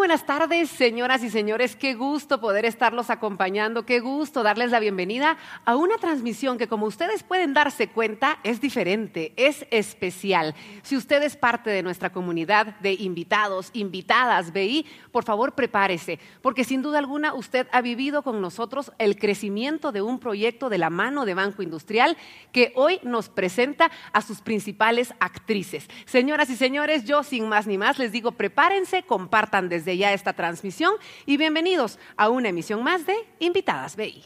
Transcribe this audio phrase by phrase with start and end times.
[0.00, 1.76] buenas tardes, señoras y señores.
[1.76, 3.84] Qué gusto poder estarlos acompañando.
[3.84, 8.62] Qué gusto darles la bienvenida a una transmisión que, como ustedes pueden darse cuenta, es
[8.62, 10.54] diferente, es especial.
[10.80, 16.64] Si usted es parte de nuestra comunidad de invitados, invitadas, BI, por favor prepárese, porque
[16.64, 20.88] sin duda alguna usted ha vivido con nosotros el crecimiento de un proyecto de la
[20.88, 22.16] mano de Banco Industrial
[22.52, 25.88] que hoy nos presenta a sus principales actrices.
[26.06, 30.32] Señoras y señores, yo sin más ni más les digo, prepárense, compartan desde ya esta
[30.32, 30.94] transmisión
[31.26, 34.24] y bienvenidos a una emisión más de Invitadas BI.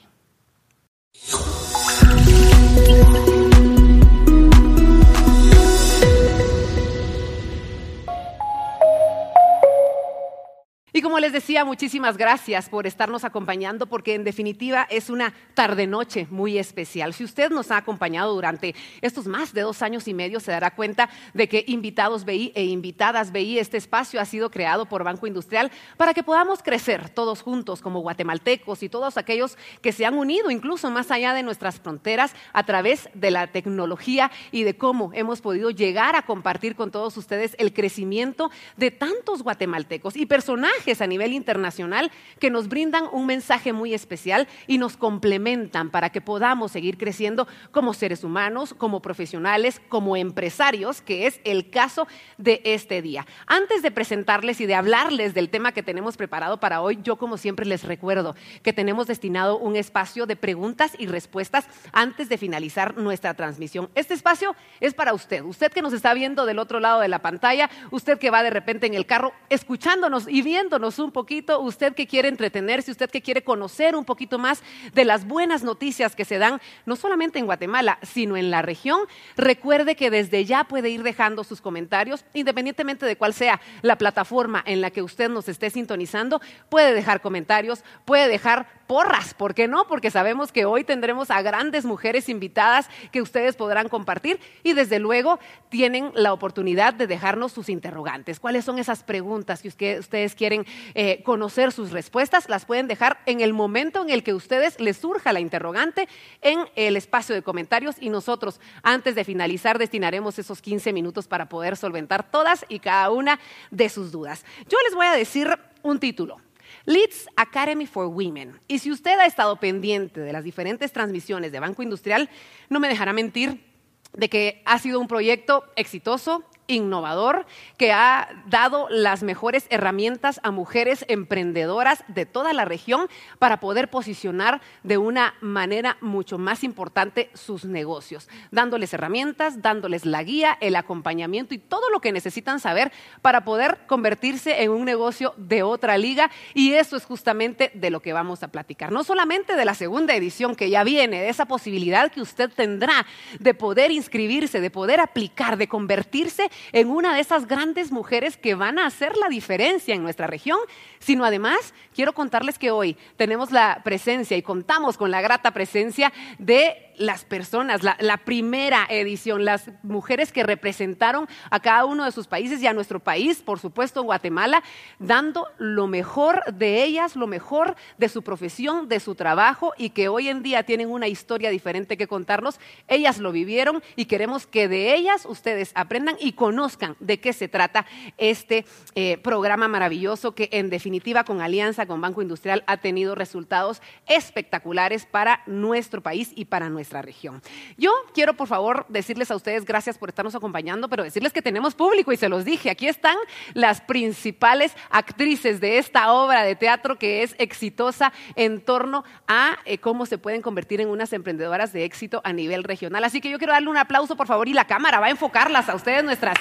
[10.96, 16.28] Y como les decía, muchísimas gracias por estarnos acompañando, porque en definitiva es una tarde-noche
[16.30, 17.12] muy especial.
[17.12, 20.70] Si usted nos ha acompañado durante estos más de dos años y medio, se dará
[20.70, 25.26] cuenta de que Invitados BI e Invitadas BI, este espacio ha sido creado por Banco
[25.26, 30.14] Industrial para que podamos crecer todos juntos como guatemaltecos y todos aquellos que se han
[30.14, 35.10] unido incluso más allá de nuestras fronteras a través de la tecnología y de cómo
[35.12, 40.83] hemos podido llegar a compartir con todos ustedes el crecimiento de tantos guatemaltecos y personajes
[40.92, 46.20] a nivel internacional que nos brindan un mensaje muy especial y nos complementan para que
[46.20, 52.60] podamos seguir creciendo como seres humanos, como profesionales, como empresarios, que es el caso de
[52.64, 53.26] este día.
[53.46, 57.38] Antes de presentarles y de hablarles del tema que tenemos preparado para hoy, yo como
[57.38, 62.96] siempre les recuerdo que tenemos destinado un espacio de preguntas y respuestas antes de finalizar
[62.96, 63.88] nuestra transmisión.
[63.94, 67.20] Este espacio es para usted, usted que nos está viendo del otro lado de la
[67.20, 71.94] pantalla, usted que va de repente en el carro escuchándonos y viendo un poquito, usted
[71.94, 76.24] que quiere entretenerse, usted que quiere conocer un poquito más de las buenas noticias que
[76.24, 79.00] se dan, no solamente en Guatemala, sino en la región,
[79.36, 84.62] recuerde que desde ya puede ir dejando sus comentarios, independientemente de cuál sea la plataforma
[84.66, 89.68] en la que usted nos esté sintonizando, puede dejar comentarios, puede dejar porras, ¿por qué
[89.68, 89.86] no?
[89.86, 94.98] Porque sabemos que hoy tendremos a grandes mujeres invitadas que ustedes podrán compartir y desde
[94.98, 95.38] luego
[95.68, 98.40] tienen la oportunidad de dejarnos sus interrogantes.
[98.40, 100.63] ¿Cuáles son esas preguntas que ustedes quieren
[100.94, 102.48] eh, conocer sus respuestas?
[102.48, 106.08] Las pueden dejar en el momento en el que ustedes les surja la interrogante
[106.42, 111.48] en el espacio de comentarios y nosotros antes de finalizar destinaremos esos 15 minutos para
[111.48, 113.38] poder solventar todas y cada una
[113.70, 114.44] de sus dudas.
[114.68, 115.48] Yo les voy a decir
[115.82, 116.38] un título.
[116.86, 118.60] Leeds Academy for Women.
[118.68, 122.28] Y si usted ha estado pendiente de las diferentes transmisiones de Banco Industrial,
[122.68, 123.64] no me dejará mentir
[124.12, 130.50] de que ha sido un proyecto exitoso, innovador que ha dado las mejores herramientas a
[130.50, 133.08] mujeres emprendedoras de toda la región
[133.38, 140.22] para poder posicionar de una manera mucho más importante sus negocios, dándoles herramientas, dándoles la
[140.22, 142.92] guía, el acompañamiento y todo lo que necesitan saber
[143.22, 146.30] para poder convertirse en un negocio de otra liga.
[146.54, 148.92] Y eso es justamente de lo que vamos a platicar.
[148.92, 153.06] No solamente de la segunda edición que ya viene, de esa posibilidad que usted tendrá
[153.38, 158.54] de poder inscribirse, de poder aplicar, de convertirse en una de esas grandes mujeres que
[158.54, 160.58] van a hacer la diferencia en nuestra región,
[160.98, 166.12] sino además quiero contarles que hoy tenemos la presencia y contamos con la grata presencia
[166.38, 172.26] de las personas, la, primera edición, las mujeres que representaron a cada uno de sus
[172.26, 174.62] países y a nuestro país, por supuesto Guatemala,
[174.98, 180.08] dando lo mejor de ellas, lo mejor de su profesión, de su trabajo y que
[180.08, 182.60] hoy en día tienen una historia diferente que contarnos.
[182.88, 187.48] Ellas lo vivieron y queremos que de ellas ustedes aprendan y conozcan de qué se
[187.48, 187.86] trata
[188.18, 188.64] este
[188.94, 195.06] eh, programa maravilloso que en definitiva con alianza con Banco Industrial ha tenido resultados espectaculares
[195.06, 197.40] para nuestro país y para nuestro nuestra región.
[197.78, 201.74] Yo quiero, por favor, decirles a ustedes gracias por estarnos acompañando, pero decirles que tenemos
[201.74, 203.16] público y se los dije, aquí están
[203.54, 209.78] las principales actrices de esta obra de teatro que es exitosa en torno a eh,
[209.78, 213.02] cómo se pueden convertir en unas emprendedoras de éxito a nivel regional.
[213.02, 215.70] Así que yo quiero darle un aplauso, por favor, y la cámara va a enfocarlas
[215.70, 216.36] a ustedes, nuestras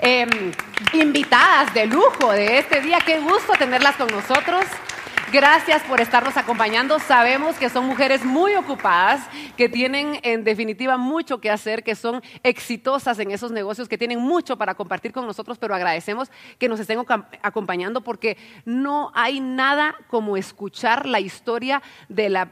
[0.00, 0.28] em,
[0.92, 2.98] invitadas de lujo de este día.
[3.00, 4.66] Qué gusto tenerlas con nosotros.
[5.32, 7.00] Gracias por estarnos acompañando.
[7.00, 12.22] Sabemos que son mujeres muy ocupadas, que tienen en definitiva mucho que hacer, que son
[12.44, 16.78] exitosas en esos negocios, que tienen mucho para compartir con nosotros, pero agradecemos que nos
[16.78, 17.00] estén
[17.42, 22.48] acompañando porque no hay nada como escuchar la historia de la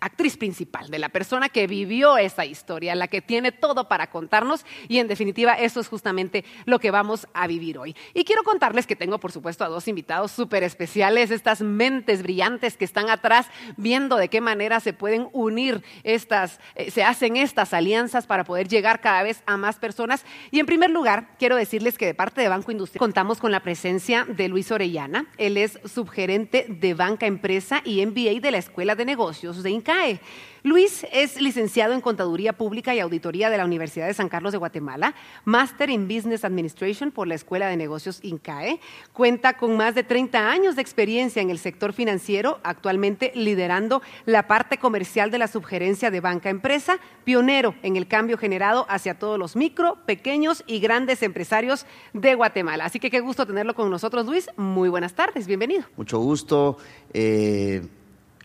[0.00, 4.64] actriz principal, de la persona que vivió esa historia, la que tiene todo para contarnos
[4.88, 7.96] y en definitiva eso es justamente lo que vamos a vivir hoy.
[8.14, 12.76] Y quiero contarles que tengo por supuesto a dos invitados súper especiales, estas mentes brillantes
[12.76, 13.46] que están atrás
[13.76, 18.68] viendo de qué manera se pueden unir estas, eh, se hacen estas alianzas para poder
[18.68, 20.24] llegar cada vez a más personas.
[20.50, 23.60] Y en primer lugar, quiero decirles que de parte de Banco Industrial contamos con la
[23.60, 25.26] presencia de Luis Orellana.
[25.38, 30.20] Él es subgerente de Banca Empresa y MBA de la Escuela de Negocios de INCAE.
[30.62, 34.58] Luis es licenciado en Contaduría Pública y Auditoría de la Universidad de San Carlos de
[34.58, 35.14] Guatemala,
[35.44, 38.78] máster en Business Administration por la Escuela de Negocios INCAE.
[39.14, 44.46] Cuenta con más de 30 años de experiencia en el sector financiero, actualmente liderando la
[44.46, 49.38] parte comercial de la subgerencia de Banca Empresa, pionero en el cambio generado hacia todos
[49.38, 52.84] los micro, pequeños y grandes empresarios de Guatemala.
[52.84, 54.50] Así que qué gusto tenerlo con nosotros, Luis.
[54.56, 55.84] Muy buenas tardes, bienvenido.
[55.96, 56.76] Mucho gusto.
[57.14, 57.82] Eh,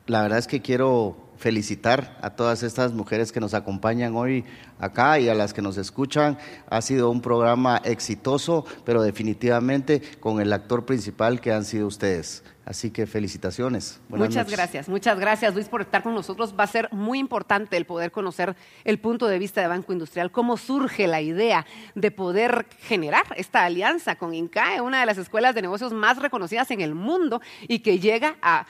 [0.07, 4.45] la verdad es que quiero felicitar a todas estas mujeres que nos acompañan hoy
[4.79, 6.37] acá y a las que nos escuchan.
[6.69, 12.43] Ha sido un programa exitoso, pero definitivamente con el actor principal que han sido ustedes.
[12.65, 14.01] Así que felicitaciones.
[14.09, 16.55] muchas gracias, muchas gracias Luis por estar con nosotros.
[16.59, 20.31] Va a ser muy importante el poder conocer el punto de vista de Banco Industrial,
[20.31, 25.53] cómo surge la idea de poder generar esta alianza con INCAE, una de las escuelas
[25.53, 28.65] de negocios más reconocidas en el mundo y que llega a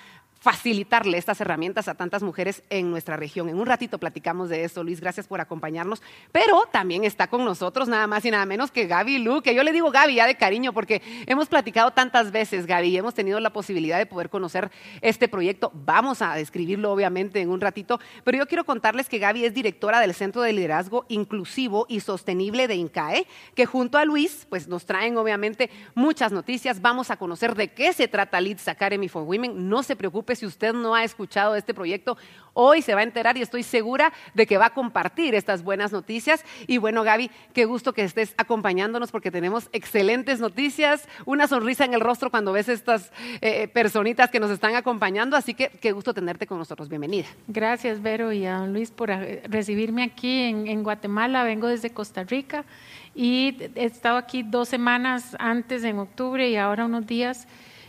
[0.45, 3.49] facilitarle estas herramientas a tantas mujeres en nuestra región.
[3.49, 6.03] En un ratito platicamos de eso, Luis, gracias por acompañarnos.
[6.31, 9.63] Pero también está con nosotros nada más y nada menos que Gaby Lu, que yo
[9.63, 13.39] le digo Gaby ya de cariño porque hemos platicado tantas veces, Gaby, y hemos tenido
[13.39, 14.69] la posibilidad de poder conocer
[15.01, 15.71] este proyecto.
[15.73, 19.99] Vamos a describirlo obviamente en un ratito, pero yo quiero contarles que Gaby es directora
[19.99, 23.25] del Centro de Liderazgo Inclusivo y Sostenible de INCAE,
[23.55, 26.83] que junto a Luis, pues nos traen obviamente muchas noticias.
[26.83, 29.67] Vamos a conocer de qué se trata Leads Academy for Women.
[29.67, 32.17] No se preocupe si usted no ha escuchado este proyecto,
[32.55, 35.91] hoy se va a enterar y estoy segura de que va a compartir estas buenas
[35.91, 36.43] noticias.
[36.65, 41.93] Y bueno, Gaby, qué gusto que estés acompañándonos porque tenemos excelentes noticias, una sonrisa en
[41.93, 43.11] el rostro cuando ves estas
[43.41, 45.37] eh, personitas que nos están acompañando.
[45.37, 46.89] Así que qué gusto tenerte con nosotros.
[46.89, 47.27] Bienvenida.
[47.47, 51.43] Gracias, Vero y a Luis por eh, recibirme aquí en, en Guatemala.
[51.43, 52.63] Vengo desde Costa Rica
[53.13, 57.47] y he estado aquí dos semanas antes en octubre y ahora unos días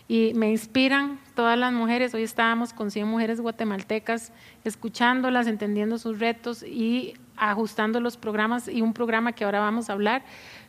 [0.08, 2.12] y me inspiran todas las mujeres.
[2.14, 4.32] Hoy estábamos con 100 mujeres guatemaltecas
[4.64, 9.92] escuchándolas, entendiendo sus retos y ajustando los programas y un programa que ahora vamos a
[9.92, 10.24] hablar.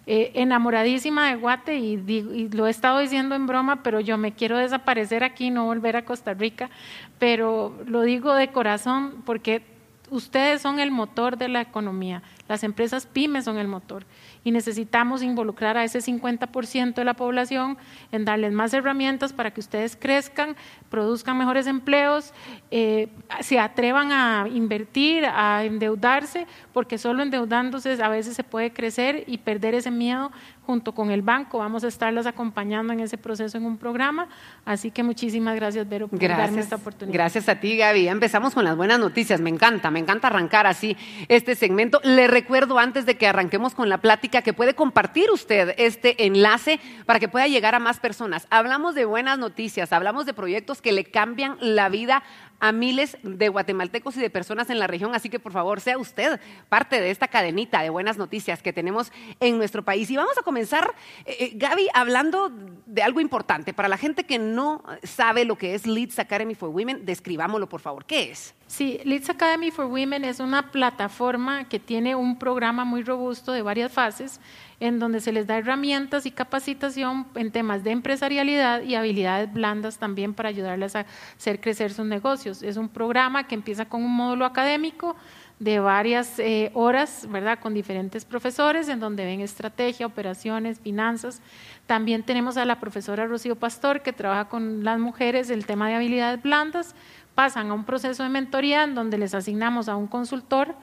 [0.05, 4.33] Eh, enamoradísima de Guate y, y, lo he estado diciendo en broma, pero yo me
[4.33, 6.69] quiero desaparecer aquí, no volver a Costa Rica,
[7.17, 9.63] pero lo digo de corazón porque
[10.09, 14.05] ustedes son el motor de la economía, las empresas pymes son el motor
[14.43, 17.77] y necesitamos involucrar a ese 50% de la población
[18.11, 20.55] en darles más herramientas para que ustedes crezcan,
[20.89, 22.33] produzcan mejores empleos,
[22.71, 23.09] eh,
[23.41, 29.39] se atrevan a invertir, a endeudarse, porque solo endeudándose a veces se puede crecer y
[29.39, 30.31] perder ese miedo
[30.67, 31.59] junto con el banco.
[31.59, 34.27] Vamos a estarlas acompañando en ese proceso en un programa.
[34.65, 37.13] Así que muchísimas gracias, Vero, por darme esta oportunidad.
[37.13, 38.09] Gracias a ti, Gaby.
[38.09, 39.39] Empezamos con las buenas noticias.
[39.39, 40.97] Me encanta, me encanta arrancar así
[41.29, 42.01] este segmento.
[42.03, 46.81] Le recuerdo antes de que arranquemos con la plática que puede compartir usted este enlace
[47.05, 48.45] para que pueda llegar a más personas.
[48.49, 52.23] Hablamos de buenas noticias, hablamos de proyectos que le cambian la vida
[52.59, 55.13] a miles de guatemaltecos y de personas en la región.
[55.13, 56.39] Así que por favor, sea usted
[56.69, 60.09] parte de esta cadenita de buenas noticias que tenemos en nuestro país.
[60.09, 60.93] Y vamos a comenzar,
[61.25, 62.51] eh, eh, Gaby, hablando
[62.85, 63.73] de algo importante.
[63.73, 67.81] Para la gente que no sabe lo que es Leads Academy for Women, describámoslo por
[67.81, 68.05] favor.
[68.05, 68.53] ¿Qué es?
[68.67, 73.61] Sí, Leads Academy for Women es una plataforma que tiene un programa muy robusto de
[73.61, 74.41] varias fases
[74.79, 79.97] en donde se les da herramientas y capacitación en temas de empresarialidad y habilidades blandas
[79.97, 82.61] también para ayudarles a hacer crecer sus negocios.
[82.61, 85.15] Es un programa que empieza con un módulo académico
[85.59, 87.59] de varias eh, horas, ¿verdad?
[87.59, 91.41] Con diferentes profesores en donde ven estrategia, operaciones, finanzas.
[91.87, 95.95] También tenemos a la profesora Rocío Pastor que trabaja con las mujeres el tema de
[95.95, 96.93] habilidades blandas.
[97.33, 100.75] Pasan a un proceso de mentoría en donde les asignamos a un consultor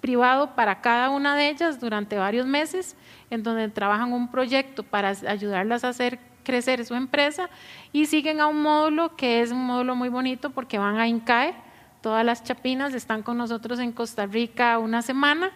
[0.00, 2.96] privado para cada una de ellas durante varios meses,
[3.30, 7.50] en donde trabajan un proyecto para ayudarlas a hacer crecer su empresa
[7.92, 11.54] y siguen a un módulo que es un módulo muy bonito porque van a INCAE,
[12.00, 15.50] todas las chapinas están con nosotros en Costa Rica una semana,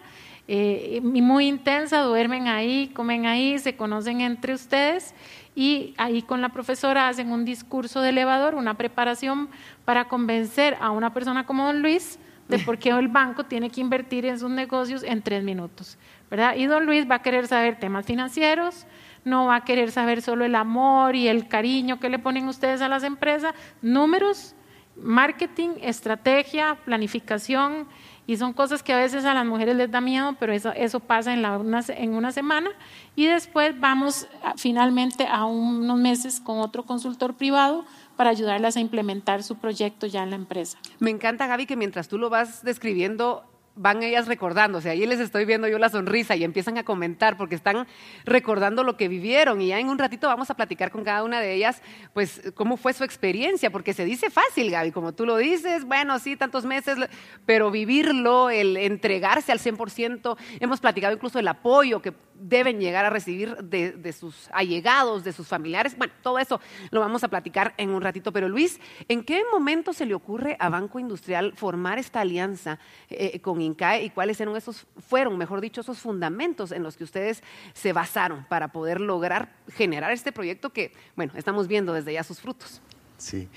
[0.47, 5.15] eh, muy intensa, duermen ahí, comen ahí, se conocen entre ustedes
[5.55, 9.49] y ahí con la profesora hacen un discurso de elevador, una preparación
[9.85, 12.19] para convencer a una persona como don Luis
[12.51, 15.97] de por qué el banco tiene que invertir en sus negocios en tres minutos.
[16.29, 16.55] ¿verdad?
[16.55, 18.85] Y don Luis va a querer saber temas financieros,
[19.25, 22.81] no va a querer saber solo el amor y el cariño que le ponen ustedes
[22.81, 24.55] a las empresas, números
[24.95, 27.87] marketing, estrategia, planificación,
[28.27, 30.99] y son cosas que a veces a las mujeres les da miedo, pero eso, eso
[30.99, 32.69] pasa en, una, en una semana.
[33.15, 34.27] Y después vamos
[34.57, 37.83] finalmente a unos meses con otro consultor privado
[38.17, 40.77] para ayudarlas a implementar su proyecto ya en la empresa.
[40.99, 43.43] Me encanta, Gaby, que mientras tú lo vas describiendo,
[43.81, 44.89] van ellas recordándose.
[44.91, 47.87] Ahí les estoy viendo yo la sonrisa y empiezan a comentar porque están
[48.25, 49.59] recordando lo que vivieron.
[49.59, 51.81] Y ya en un ratito vamos a platicar con cada una de ellas,
[52.13, 56.19] pues, cómo fue su experiencia, porque se dice fácil, Gaby, como tú lo dices, bueno,
[56.19, 56.97] sí, tantos meses,
[57.45, 63.09] pero vivirlo, el entregarse al 100%, hemos platicado incluso el apoyo que deben llegar a
[63.09, 65.97] recibir de, sus allegados, de sus familiares.
[65.97, 66.59] Bueno, todo eso
[66.89, 68.31] lo vamos a platicar en un ratito.
[68.31, 73.39] Pero Luis, ¿en qué momento se le ocurre a Banco Industrial formar esta alianza eh,
[73.41, 77.43] con INCAE y cuáles eran esos, fueron, mejor dicho, esos fundamentos en los que ustedes
[77.73, 82.39] se basaron para poder lograr generar este proyecto que, bueno, estamos viendo desde ya sus
[82.39, 82.81] frutos?
[83.17, 83.47] Sí,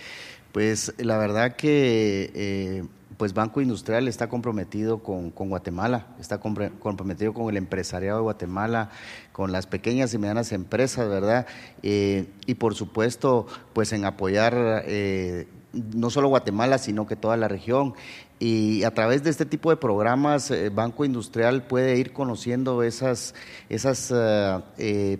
[0.53, 2.31] pues la verdad que...
[2.35, 2.85] Eh,
[3.17, 8.91] pues Banco Industrial está comprometido con, Guatemala, está comprometido con el empresariado de Guatemala,
[9.33, 11.47] con las pequeñas y medianas empresas, ¿verdad?
[11.83, 15.47] Eh, y por supuesto, pues en apoyar eh,
[15.95, 17.95] no solo Guatemala, sino que toda la región.
[18.39, 23.35] Y a través de este tipo de programas, eh, Banco Industrial puede ir conociendo esas,
[23.69, 24.13] esas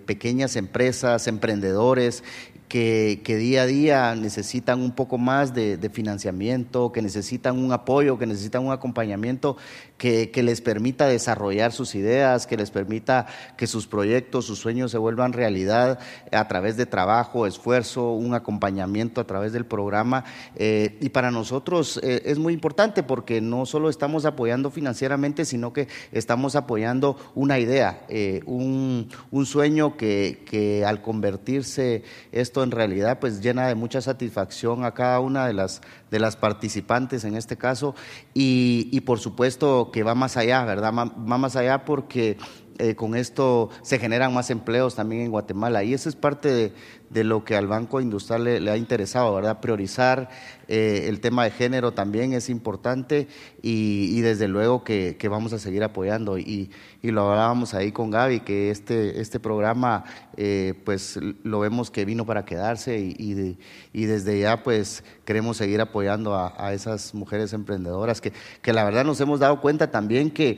[0.05, 2.23] pequeñas empresas, emprendedores
[2.67, 8.25] que, día a día necesitan un poco más de, financiamiento, que necesitan un apoyo, que
[8.25, 9.57] necesitan un acompañamiento
[9.97, 14.97] que, les permita desarrollar sus ideas, que les permita que sus proyectos, sus sueños se
[14.97, 15.99] vuelvan realidad
[16.31, 20.23] a través de trabajo, esfuerzo, un acompañamiento a través del programa.
[20.55, 25.73] Eh, y para nosotros eh, es muy importante porque no solo estamos apoyando financieramente, sino
[25.73, 32.71] que estamos apoyando una idea, eh, un, un, sueño que, que al convertirse esto en
[32.71, 35.81] realidad pues llena de mucha satisfacción a cada una de las,
[36.11, 37.95] de las participantes en este caso
[38.33, 40.93] y, y por supuesto que va más allá, ¿verdad?
[40.93, 42.37] Va más allá porque
[42.77, 46.73] eh, con esto se generan más empleos también en Guatemala y eso es parte de,
[47.09, 49.59] de lo que al Banco Industrial le, ha interesado, ¿verdad?
[49.59, 50.29] Priorizar
[50.67, 53.27] eh, el tema de género también es importante
[53.61, 56.37] y, desde luego que, vamos a seguir apoyando.
[56.37, 56.71] Y,
[57.01, 60.05] lo hablábamos ahí con Gaby, que este, este programa
[60.37, 63.55] eh, pues lo vemos que vino para quedarse y,
[63.93, 68.33] desde ya pues queremos seguir apoyando a, a esas mujeres emprendedoras que,
[68.63, 70.57] que la verdad nos hemos dado cuenta también que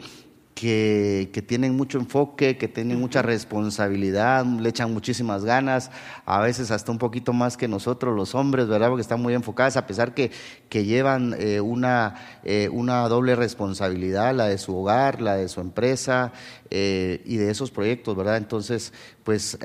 [0.58, 5.92] que, tienen mucho enfoque, que tienen mucha responsabilidad, le echan muchísimas ganas,
[6.26, 8.90] a veces hasta un poquito más que nosotros los hombres, ¿verdad?
[8.90, 10.32] Porque están muy enfocadas, a pesar que,
[10.68, 15.62] que llevan eh, una, eh, una doble responsabilidad, la de su hogar, la de su
[15.62, 16.34] empresa
[16.72, 18.38] eh, y de esos proyectos, ¿verdad?
[18.38, 19.60] Entonces, pues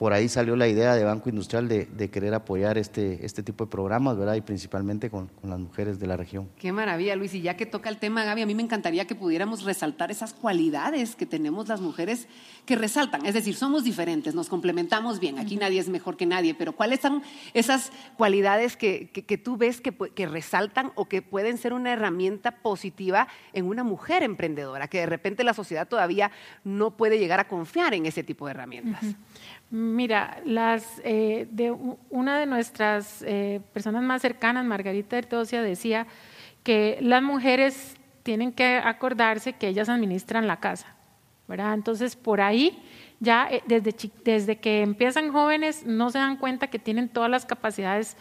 [0.00, 3.70] por ahí salió la idea de Banco Industrial de, querer apoyar este, este tipo de
[3.70, 4.34] programas, ¿verdad?
[4.34, 6.48] Y principalmente con, las mujeres de la región.
[6.58, 7.34] Qué maravilla, Luis.
[7.34, 10.32] Y ya que toca el tema, Gaby, a mí me encantaría que pudiéramos resaltar esas
[10.32, 12.28] cualidades que tenemos las mujeres
[12.64, 13.26] que resaltan.
[13.26, 15.38] Es decir, somos diferentes, nos complementamos bien.
[15.38, 19.10] Aquí nadie es mejor que nadie, pero ¿cuáles son esas cualidades que,
[19.44, 24.22] tú ves que, que resaltan o que pueden ser una herramienta positiva en una mujer
[24.22, 26.30] emprendedora, que de repente la sociedad todavía
[26.64, 29.04] no puede llegar a confiar en ese tipo de herramientas?
[29.90, 31.72] Mira, las, eh, de
[32.10, 36.06] una de nuestras eh, personas más cercanas, Margarita Ertosia, decía
[36.62, 40.94] que las mujeres tienen que acordarse que ellas administran la casa,
[41.48, 41.74] ¿verdad?
[41.74, 42.78] Entonces, por ahí,
[43.20, 47.46] ya eh, desde, desde que empiezan jóvenes, no se dan cuenta que tienen todas las
[47.46, 48.16] capacidades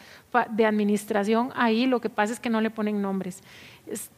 [0.51, 3.41] de administración ahí, lo que pasa es que no le ponen nombres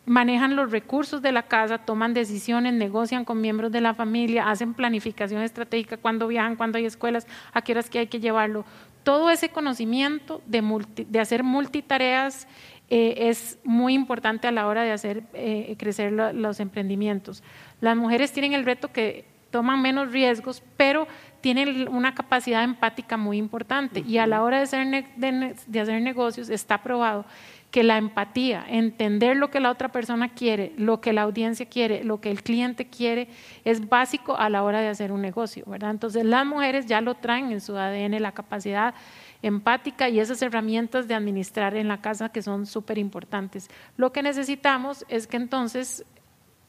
[0.06, 4.74] manejan los recursos de la casa, toman decisiones, negocian con miembros de la familia, hacen
[4.74, 8.66] planificación estratégica cuando viajan, cuando hay escuelas, a qué horas que hay que llevarlo.
[9.04, 12.48] Todo ese conocimiento de, hacer multitareas
[12.90, 17.42] eh, es muy importante a la hora de hacer eh, crecer los emprendimientos.
[17.80, 21.08] Las mujeres tienen el reto que toman menos riesgos, pero
[21.42, 26.50] tienen una capacidad empática muy importante y a la hora de hacer, de hacer negocios
[26.50, 27.26] está probado
[27.72, 32.04] que la empatía, entender lo que la otra persona quiere, lo que la audiencia quiere,
[32.04, 33.30] lo que el cliente quiere,
[33.64, 35.92] es básico a la hora de hacer un negocio, ¿verdad?
[35.92, 38.94] Entonces las mujeres ya lo traen en su ADN, la capacidad
[39.42, 43.70] empática y esas herramientas de administrar en la casa que son súper importantes.
[43.96, 46.06] Lo que necesitamos es que entonces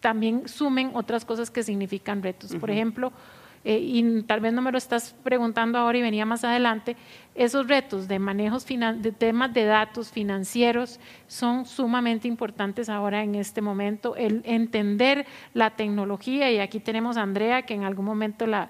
[0.02, 2.54] también sumen otras cosas que significan retos.
[2.56, 3.12] Por ejemplo,
[3.64, 6.96] eh, y tal vez no me lo estás preguntando ahora y venía más adelante,
[7.34, 13.62] esos retos de manejos de temas de datos financieros son sumamente importantes ahora en este
[13.62, 14.16] momento.
[14.16, 18.68] El entender la tecnología, y aquí tenemos a Andrea que en algún momento la,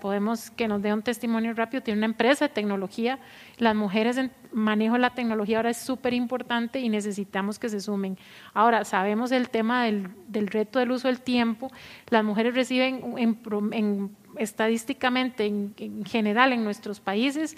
[0.00, 3.20] podemos, que nos dé un testimonio rápido, tiene una empresa de tecnología.
[3.58, 7.80] Las mujeres en manejo de la tecnología ahora es súper importante y necesitamos que se
[7.80, 8.18] sumen.
[8.52, 11.70] Ahora, sabemos el tema del, del reto del uso del tiempo.
[12.10, 13.38] Las mujeres reciben en,
[13.72, 17.56] en estadísticamente en, general en nuestros países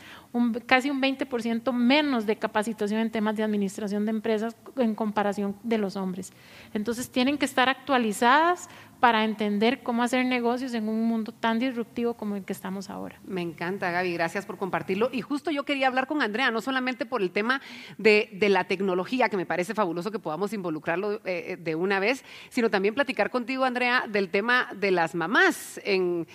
[0.66, 5.78] casi un 20% menos de capacitación en temas de administración de empresas en comparación de
[5.78, 6.32] los hombres.
[6.74, 8.68] Entonces tienen que estar actualizadas
[9.00, 13.20] para entender cómo hacer negocios en un mundo tan disruptivo como el que estamos ahora.
[13.24, 15.10] Me encanta, Gaby, gracias por compartirlo.
[15.12, 17.60] Y justo yo quería hablar con Andrea, no solamente por el tema
[17.96, 22.24] de, la tecnología, que me parece fabuloso que podamos involucrarlo eh, eh, de una vez,
[22.48, 26.26] sino también platicar contigo, Andrea, del tema de las mamás en,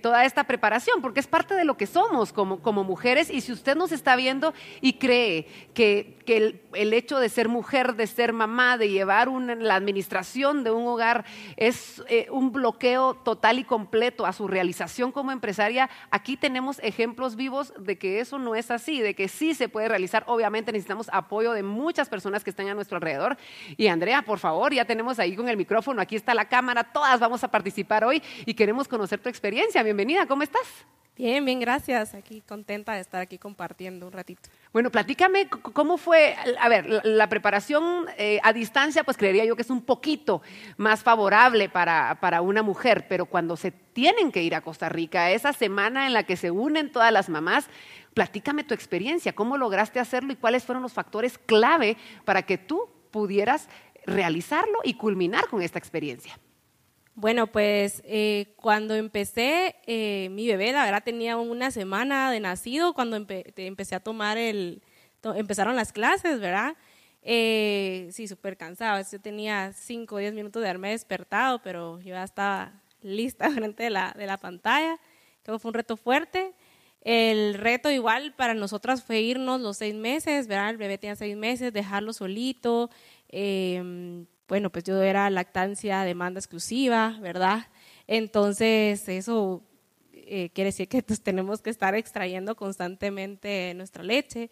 [0.00, 3.30] toda esta preparación, porque es parte de lo que somos como, como mujeres.
[3.30, 8.06] Y si usted nos está viendo y cree que, el, hecho de ser mujer, de
[8.06, 11.24] ser mamá, de llevar la administración de un hogar
[11.56, 17.36] es eh, un bloqueo total y completo a su realización como empresaria, aquí tenemos ejemplos
[17.36, 20.24] vivos de que eso no es así, de que sí se puede realizar.
[20.26, 23.36] Obviamente necesitamos apoyo de muchas personas que están a nuestro alrededor.
[23.76, 27.20] Y Andrea, por favor, ya tenemos ahí con el micrófono, aquí está la cámara, todas
[27.20, 29.82] vamos a participar hoy y queremos conocer tu experiencia.
[29.82, 30.66] Bienvenida, ¿cómo estás?
[31.14, 32.14] Bien, bien, gracias.
[32.14, 34.48] Aquí contenta de estar aquí compartiendo un ratito.
[34.72, 39.60] Bueno, platícame cómo fue, a ver, la, preparación eh, a distancia, pues creería yo que
[39.60, 40.40] es un poquito
[40.78, 45.30] más favorable para, para, una mujer, pero cuando se tienen que ir a Costa Rica,
[45.30, 47.66] esa semana en la que se unen todas las mamás,
[48.14, 52.88] platícame tu experiencia, cómo lograste hacerlo y cuáles fueron los factores clave para que tú
[53.10, 53.68] pudieras
[54.06, 56.38] realizarlo y culminar con esta experiencia.
[57.14, 62.94] Bueno, pues eh, cuando empecé, eh, mi bebé, la verdad, tenía una semana de nacido
[62.94, 64.82] cuando empecé a tomar el,
[65.22, 66.74] empezaron las clases, ¿verdad?
[67.22, 69.02] Eh, sí, súper cansada.
[69.02, 73.84] Yo tenía 5 o 10 minutos de haberme despertado, pero yo ya estaba lista frente
[73.84, 74.98] de la, de la pantalla.
[75.42, 76.54] Creo que fue un reto fuerte.
[77.02, 80.70] El reto igual para nosotras fue irnos los seis meses, ¿verdad?
[80.70, 82.90] El bebé tenía seis meses, dejarlo solito,
[83.28, 87.66] eh, bueno, pues yo era lactancia demanda exclusiva, ¿verdad?
[88.06, 89.62] Entonces, eso
[90.12, 94.50] eh, quiere decir que pues, tenemos que estar extrayendo constantemente nuestra leche.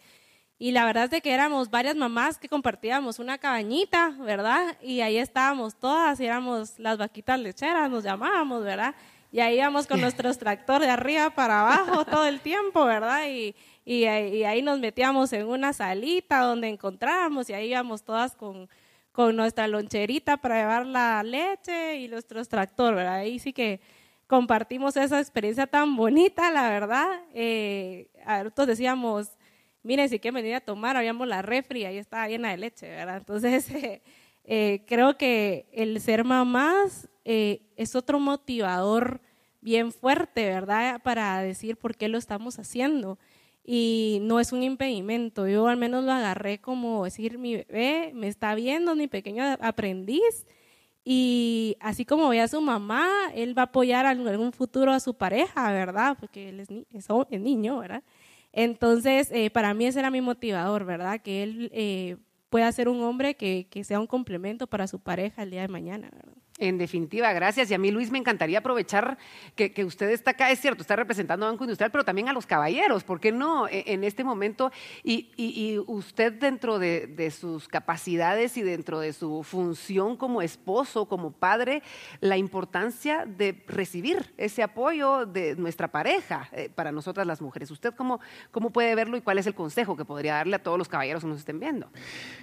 [0.57, 4.77] Y la verdad es de que éramos varias mamás que compartíamos una cabañita, ¿verdad?
[4.81, 8.93] Y ahí estábamos todas, y éramos las vaquitas lecheras, nos llamábamos, ¿verdad?
[9.31, 13.27] Y ahí íbamos con nuestros tractores de arriba para abajo todo el tiempo, ¿verdad?
[13.27, 13.55] Y,
[13.85, 18.69] y ahí nos metíamos en una salita donde encontrábamos y ahí íbamos todas con,
[19.11, 23.15] con nuestra loncherita para llevar la leche y nuestro extractor, ¿verdad?
[23.15, 23.81] Ahí sí que
[24.27, 27.21] compartimos esa experiencia tan bonita, la verdad.
[27.33, 29.37] Eh, nosotros decíamos,
[29.83, 33.17] miren, si quieren venir a tomar, habíamos la refri, ahí estaba llena de leche, ¿verdad?
[33.17, 33.67] Entonces,
[34.45, 39.21] eh, creo que el ser mamás eh, es otro motivador
[39.59, 41.01] bien fuerte, ¿verdad?
[41.03, 43.19] Para decir por qué lo estamos haciendo
[43.63, 45.47] y no es un impedimento.
[45.47, 50.45] Yo al menos lo agarré como decir, mi bebé me está viendo, mi pequeño aprendiz,
[51.03, 54.99] y así como ve a su mamá, él va a apoyar en algún futuro a
[54.99, 56.15] su pareja, ¿verdad?
[56.19, 56.69] Porque él es,
[57.31, 58.03] niño, ¿verdad?
[58.53, 61.19] Entonces, eh, para mí ese era mi motivador, ¿verdad?
[61.21, 62.17] Que él eh,
[62.49, 65.67] pueda ser un hombre que, que sea un complemento para su pareja el día de
[65.69, 66.33] mañana, ¿verdad?
[66.61, 67.71] En definitiva, gracias.
[67.71, 69.17] Y a mí, Luis, me encantaría aprovechar
[69.55, 72.45] que, usted está acá, es cierto, está representando a Banco Industrial, pero también a los
[72.45, 73.67] caballeros, ¿por qué no?
[73.67, 74.71] E, en este momento,
[75.03, 81.81] y, usted dentro de, sus capacidades y dentro de su función como esposo, como padre,
[82.19, 87.71] la importancia de recibir ese apoyo de nuestra pareja eh, para nosotras las mujeres.
[87.71, 88.19] ¿Usted cómo,
[88.51, 91.23] cómo puede verlo y cuál es el consejo que podría darle a todos los caballeros
[91.23, 91.89] que nos estén viendo?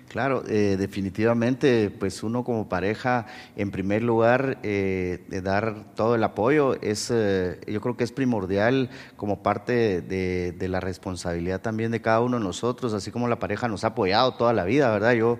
[0.08, 4.07] Claro, eh, definitivamente, pues uno como pareja, en primer lugar,
[4.62, 10.00] eh, de dar todo el apoyo es, eh, yo creo que es primordial como parte
[10.00, 13.88] de, la responsabilidad también de cada uno de nosotros, así como la pareja nos ha
[13.88, 15.12] apoyado toda la vida, ¿verdad?
[15.12, 15.38] Yo,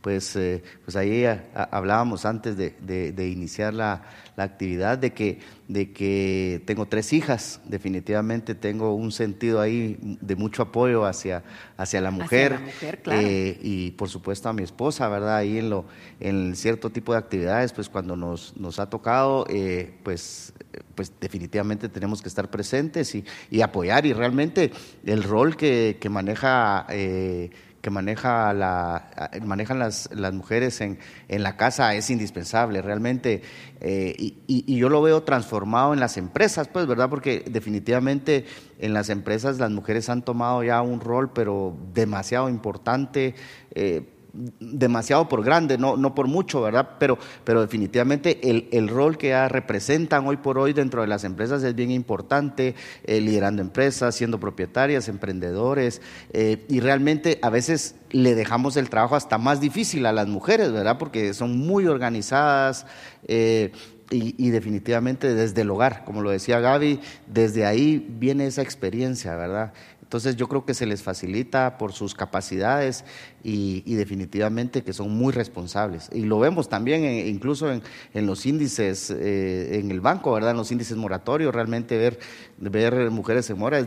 [0.00, 4.02] pues, eh, pues ahí hablábamos antes de iniciar la,
[4.40, 10.34] la actividad de que, de que tengo tres hijas, definitivamente tengo un sentido ahí de
[10.34, 11.42] mucho apoyo hacia,
[11.76, 12.58] hacia la mujer,
[13.06, 15.36] eh, y por supuesto a mi esposa, ¿verdad?
[15.36, 15.84] Ahí en, lo,
[16.20, 20.54] en cierto tipo de actividades, pues cuando nos, nos ha tocado, eh, pues,
[20.94, 24.06] pues definitivamente tenemos que estar presentes y, y apoyar.
[24.06, 24.72] Y realmente
[25.04, 26.86] el rol que, que maneja...
[26.88, 33.42] Eh, que maneja la, manejan las, las mujeres en, en, la casa es indispensable, realmente.
[33.80, 37.08] Eh, y, y, yo lo veo transformado en las empresas, pues, ¿verdad?
[37.08, 38.44] Porque definitivamente
[38.78, 43.34] en las empresas las mujeres han tomado ya un rol, pero demasiado importante.
[43.74, 46.90] Eh, demasiado por grande, no, no por mucho, ¿verdad?
[46.98, 51.24] Pero, pero definitivamente el, el, rol que ya representan hoy por hoy dentro de las
[51.24, 56.00] empresas es bien importante, eh, liderando empresas, siendo propietarias, emprendedores,
[56.32, 60.72] eh, y realmente a veces le dejamos el trabajo hasta más difícil a las mujeres,
[60.72, 60.98] ¿verdad?
[60.98, 62.86] Porque son muy organizadas.
[63.26, 63.72] Eh,
[64.12, 69.36] y, y, definitivamente desde el hogar, como lo decía Gaby, desde ahí viene esa experiencia,
[69.36, 69.72] ¿verdad?
[70.10, 73.04] Entonces yo creo que se les facilita por sus capacidades
[73.44, 76.10] y, definitivamente que son muy responsables.
[76.12, 77.80] Y lo vemos también incluso en,
[78.26, 80.50] los índices eh, en el banco, ¿verdad?
[80.50, 82.18] En los índices moratorios, realmente ver,
[82.58, 83.86] ver mujeres en mora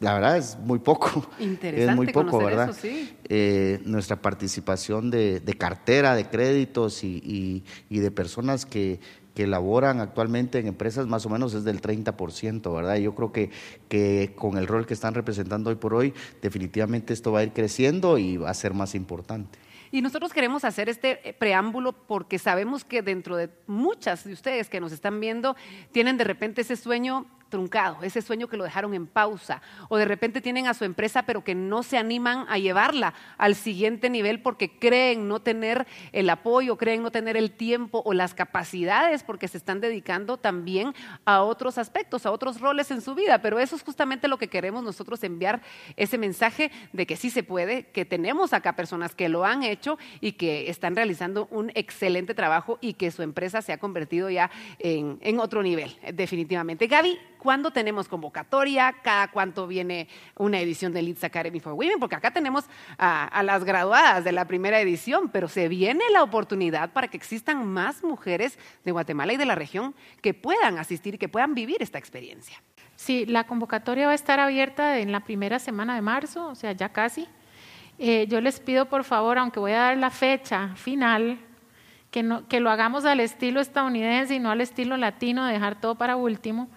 [0.00, 1.30] la verdad es muy poco.
[1.38, 2.70] Interesante es muy poco, ¿verdad?
[2.70, 3.14] Eso, sí.
[3.28, 8.98] eh, nuestra participación de, de, cartera, de créditos y, y, y de personas que,
[9.40, 12.96] que laboran actualmente en empresas más o menos es del 30%, ¿verdad?
[12.96, 13.48] Yo creo que,
[13.88, 17.54] que con el rol que están representando hoy por hoy, definitivamente esto va a ir
[17.54, 19.58] creciendo y va a ser más importante.
[19.92, 24.68] Y nosotros queremos hacer este eh, preámbulo porque sabemos que dentro de muchas de ustedes
[24.68, 25.56] que nos están viendo
[25.90, 30.06] tienen de repente ese sueño truncado, ese sueño que lo dejaron en pausa, o de
[30.06, 34.40] repente tienen a su empresa pero que no se animan a llevarla al siguiente nivel
[34.40, 39.48] porque creen no tener el apoyo, creen no tener el tiempo o las capacidades porque
[39.48, 43.76] se están dedicando también a otros aspectos, a otros roles en su vida, pero eso
[43.76, 45.60] es justamente lo que queremos nosotros enviar
[45.96, 49.98] ese mensaje de que sí se puede, que tenemos acá personas que lo han hecho
[50.20, 54.50] y que están realizando un excelente trabajo y que su empresa se ha convertido ya
[54.78, 56.86] en, otro nivel, definitivamente.
[56.86, 58.94] Gaby, ¿Cuándo tenemos convocatoria?
[59.02, 61.98] ¿Cada cuánto viene una edición de Leeds Academy for Women?
[61.98, 62.66] Porque acá tenemos
[62.98, 67.66] a, las graduadas de la primera edición, pero se viene la oportunidad para que existan
[67.66, 71.78] más mujeres de Guatemala y de la región que puedan asistir y que puedan vivir
[71.80, 72.62] esta experiencia.
[72.94, 76.72] Sí, la convocatoria va a estar abierta en la primera semana de marzo, o sea,
[76.72, 77.26] ya casi.
[77.98, 81.38] Eh, yo les pido, por favor, aunque voy a dar la fecha final,
[82.10, 85.80] que, no, que lo hagamos al estilo estadounidense y no al estilo latino, de dejar
[85.80, 86.68] todo para último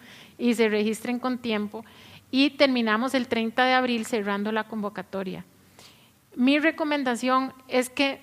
[0.44, 1.86] y se registren con tiempo.
[2.30, 5.46] Y terminamos el 30 de abril cerrando la convocatoria.
[6.36, 8.22] Mi recomendación es que,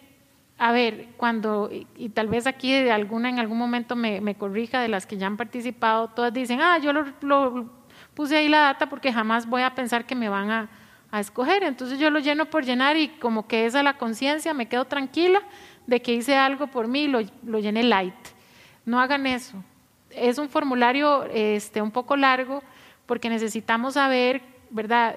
[0.59, 4.83] a ver, cuando, y, tal vez aquí de alguna en algún momento me, me, corrija
[4.83, 7.71] de las que ya han participado, todas dicen, ah, yo lo,
[8.13, 10.69] puse ahí la data porque jamás voy a pensar que me van a,
[11.11, 11.63] a escoger.
[11.63, 15.41] Entonces yo lo lleno por llenar y como que esa la conciencia, me quedo tranquila
[15.87, 18.13] de que hice algo por mí, lo, lo llené light.
[18.85, 19.65] No hagan eso
[20.11, 22.63] es un formulario este, un poco largo
[23.07, 25.17] porque necesitamos saber, ¿verdad?,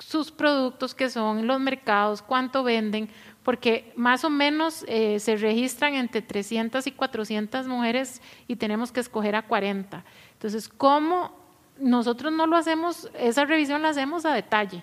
[0.00, 3.08] sus productos que son, los mercados, cuánto venden,
[3.42, 9.00] porque más o menos eh, se registran entre 300 y 400 mujeres y tenemos que
[9.00, 10.04] escoger a 40.
[10.32, 11.38] Entonces, ¿cómo
[11.78, 14.82] nosotros no lo hacemos, esa revisión la hacemos a detalle?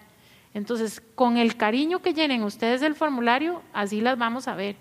[0.53, 4.75] Entonces, con el cariño que llenen ustedes el formulario, así las vamos a ver.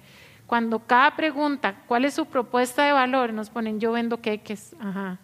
[0.46, 3.32] Cuando cada pregunta, ¿cuál es su propuesta de valor?
[3.32, 4.76] Nos ponen, yo vendo queques.
[4.78, 5.18] Ajá.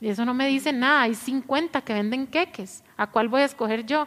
[0.00, 1.02] Y eso no me dice nada.
[1.02, 2.84] Hay 50 que venden queques.
[2.96, 4.06] ¿A cuál voy a escoger yo?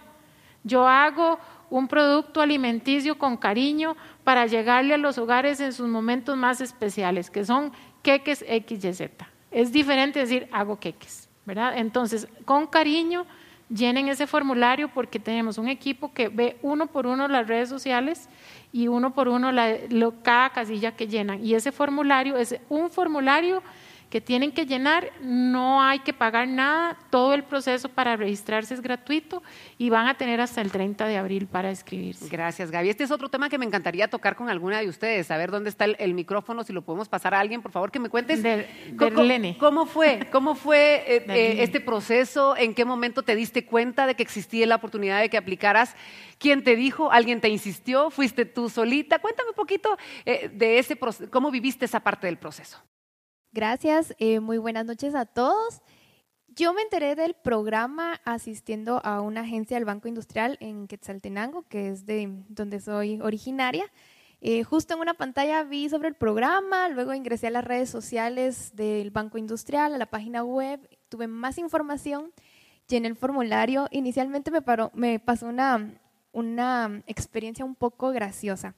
[0.64, 1.40] Yo hago
[1.70, 7.30] un producto alimenticio con cariño para llegarle a los hogares en sus momentos más especiales,
[7.30, 9.28] que son queques X, Y, Z.
[9.50, 11.78] Es diferente decir hago queques, ¿verdad?
[11.78, 13.26] Entonces, con cariño,
[13.70, 18.30] llenen ese formulario porque tenemos un equipo que ve uno por uno las redes sociales
[18.74, 21.44] y uno por uno la, lo, cada casilla que llenan.
[21.44, 23.62] Y ese formulario es un formulario
[24.12, 28.82] que tienen que llenar, no hay que pagar nada, todo el proceso para registrarse es
[28.82, 29.42] gratuito
[29.78, 32.28] y van a tener hasta el 30 de abril para escribirse.
[32.28, 32.90] Gracias, Gaby.
[32.90, 35.86] Este es otro tema que me encantaría tocar con alguna de ustedes, saber dónde está
[35.86, 38.44] el, el micrófono, si lo podemos pasar a alguien, por favor, que me cuentes.
[38.44, 38.68] De,
[39.00, 39.58] ¿Cómo, Lene.
[39.58, 42.58] ¿Cómo fue, cómo fue eh, eh, este proceso?
[42.58, 45.96] ¿En qué momento te diste cuenta de que existía la oportunidad de que aplicaras?
[46.38, 47.14] ¿Quién te dijo?
[47.14, 48.10] ¿Alguien te insistió?
[48.10, 49.20] ¿Fuiste tú solita?
[49.20, 52.78] Cuéntame un poquito eh, de ese proceso, cómo viviste esa parte del proceso.
[53.54, 55.82] Gracias, eh, muy buenas noches a todos.
[56.48, 61.90] Yo me enteré del programa asistiendo a una agencia del Banco Industrial en Quetzaltenango, que
[61.90, 63.92] es de donde soy originaria.
[64.40, 68.74] Eh, justo en una pantalla vi sobre el programa, luego ingresé a las redes sociales
[68.74, 72.32] del Banco Industrial, a la página web, tuve más información,
[72.88, 73.90] llené el formulario.
[73.92, 75.94] Inicialmente me, paró, me pasó una,
[76.32, 78.76] una experiencia un poco graciosa.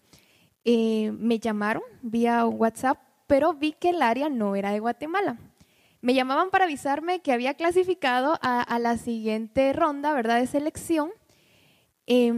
[0.65, 5.37] Eh, me llamaron vía WhatsApp pero vi que el área no era de Guatemala.
[6.01, 11.09] Me llamaban para avisarme que había clasificado a, la siguiente ronda, ¿verdad?, de selección.
[12.05, 12.31] Eh,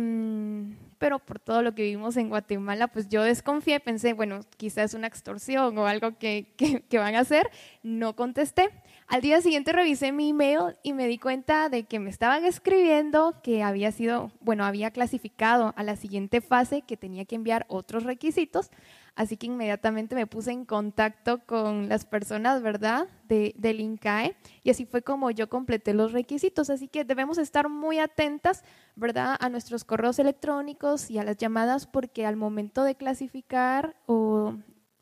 [0.97, 4.93] pero por todo lo que vivimos en Guatemala, pues yo desconfié, pensé, bueno, quizás es
[4.93, 7.51] una extorsión o algo que, que, que van a hacer.
[7.83, 8.69] No contesté.
[9.07, 13.35] Al día siguiente revisé mi email y me di cuenta de que me estaban escribiendo
[13.43, 18.03] que había sido, bueno, había clasificado a la siguiente fase que tenía que enviar otros
[18.03, 18.71] requisitos.
[19.15, 24.35] Así que inmediatamente me puse en contacto con las personas, ¿verdad?, de, del INCAE.
[24.63, 26.69] Y así fue como yo completé los requisitos.
[26.69, 28.63] Así que debemos estar muy atentas,
[28.95, 34.55] ¿verdad?, a nuestros correos electrónicos y a las llamadas porque al momento de clasificar o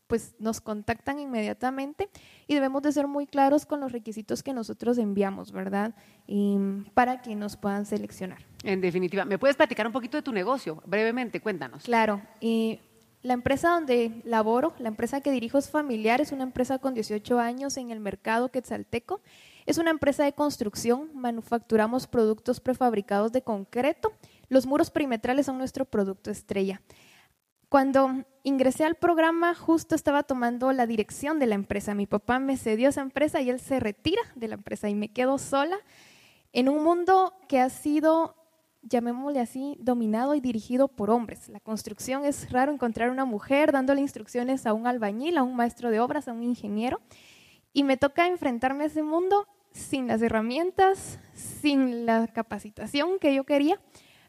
[0.08, 2.08] pues nos contactan inmediatamente
[2.46, 5.96] y debemos de ser muy claros con los requisitos que nosotros enviamos, ¿verdad?
[6.28, 6.60] Y
[6.94, 8.46] para que nos puedan seleccionar.
[8.64, 10.84] En definitiva, ¿me puedes platicar un poquito de tu negocio?
[10.86, 11.86] Brevemente, cuéntanos.
[11.86, 12.22] Claro.
[12.40, 12.80] Y
[13.24, 17.40] la empresa donde laboro, la empresa que dirijo es familiar, es una empresa con 18
[17.40, 19.22] años en el mercado quetzalteco.
[19.66, 24.12] Es una empresa de construcción, manufacturamos productos prefabricados de concreto.
[24.50, 26.82] Los muros perimetrales son nuestro producto estrella.
[27.70, 31.96] Cuando ingresé al programa, justo estaba tomando la dirección de la empresa.
[31.96, 35.12] Mi papá me cedió esa empresa y él se retira de la empresa y me
[35.12, 35.78] quedo sola
[36.52, 38.36] en un mundo que ha sido,
[38.84, 41.50] llamémosle así, dominado y dirigido por hombres.
[41.50, 45.90] La construcción es raro encontrar una mujer dándole instrucciones a un albañil, a un maestro
[45.90, 47.02] de obras, a un ingeniero.
[47.74, 53.44] Y me toca enfrentarme a ese mundo sin las herramientas, sin la capacitación que yo
[53.44, 53.80] quería.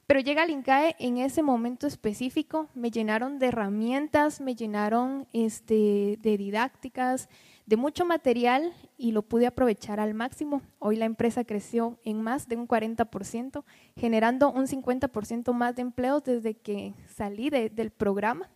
[0.06, 6.18] Pero llega el INCAE en ese momento específico, me llenaron de herramientas, me llenaron este,
[6.20, 7.28] de didácticas,
[7.66, 10.62] de mucho material y lo pude aprovechar al máximo.
[10.78, 13.64] Hoy la empresa creció en más de un 40%,
[13.96, 18.50] generando un 50% más de empleos desde que salí del programa.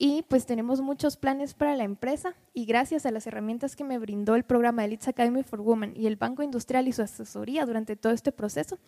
[0.00, 3.98] Y pues tenemos muchos planes para la empresa y gracias a las herramientas que me
[3.98, 7.96] brindó el programa Elite Academy for Women y el Banco Industrial y su asesoría durante
[7.96, 8.78] todo este proceso,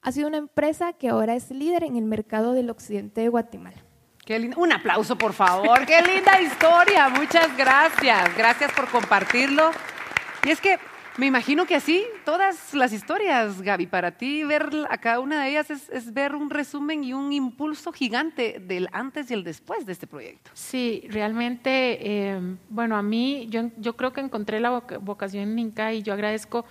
[0.00, 3.89] ha sido una empresa que ahora es líder en el mercado del occidente de Guatemala.
[4.56, 5.84] Un aplauso, por favor.
[5.86, 7.08] Qué linda historia.
[7.08, 8.36] Muchas gracias.
[8.36, 9.72] Gracias por compartirlo.
[10.44, 10.78] Y es que
[11.16, 15.50] me imagino que así, todas las historias, Gaby, para ti ver a cada una de
[15.50, 19.92] ellas es, ver un resumen y un impulso gigante del antes y el después de
[19.92, 20.52] este proyecto.
[20.54, 25.92] Sí, realmente, eh, bueno, a mí, yo, yo creo que encontré la vocación en Inca
[25.92, 26.64] y yo agradezco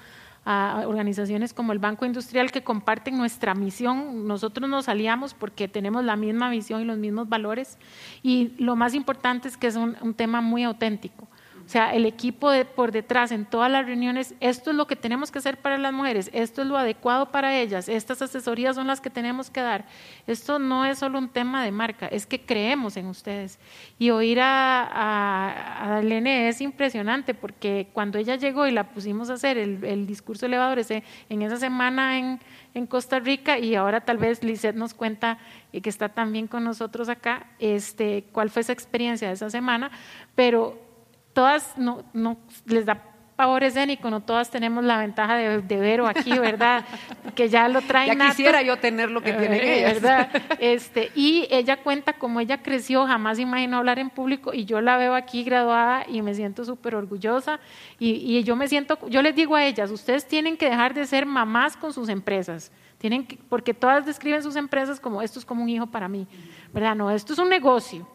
[0.45, 4.27] a organizaciones como el Banco Industrial que comparten nuestra misión.
[4.27, 7.77] Nosotros nos aliamos porque tenemos la misma visión y los mismos valores
[8.23, 11.27] y lo más importante es que es un tema muy auténtico.
[11.69, 14.95] O sea, el equipo de, por detrás en todas las reuniones, esto es lo que
[14.95, 18.87] tenemos que hacer para las mujeres, esto es lo adecuado para ellas, estas asesorías son
[18.87, 19.85] las que tenemos que dar.
[20.25, 23.59] Esto no es solo un tema de marca, es que creemos en ustedes.
[23.99, 29.33] Y oír a, a, Lene es impresionante porque cuando ella llegó y la pusimos a
[29.33, 32.39] hacer el, discurso elevador ese, en esa semana en,
[32.73, 35.37] en Costa Rica y ahora tal vez Lizeth nos cuenta
[35.71, 39.91] que está también con nosotros acá, este, cuál fue esa experiencia de esa semana,
[40.33, 40.88] pero
[41.33, 46.07] todas no, no les da pavor escénico, no todas tenemos la ventaja de, de Vero
[46.07, 46.83] aquí, ¿verdad?
[47.35, 48.19] Que ya lo traen.
[48.19, 49.93] Ya quisiera yo tener lo que tiene eh, ella.
[49.93, 50.29] ¿verdad?
[50.59, 54.97] Este, y ella cuenta cómo ella creció, jamás imaginó hablar en público y yo la
[54.97, 57.61] veo aquí graduada y me siento súper orgullosa
[57.97, 61.05] y, y, yo me siento, yo les digo a ellas, ustedes tienen que dejar de
[61.05, 62.73] ser mamás con sus empresas.
[62.97, 66.27] Tienen que, porque todas describen sus empresas como esto es como un hijo para mí,
[66.73, 66.93] ¿verdad?
[66.93, 68.05] No, esto es un negocio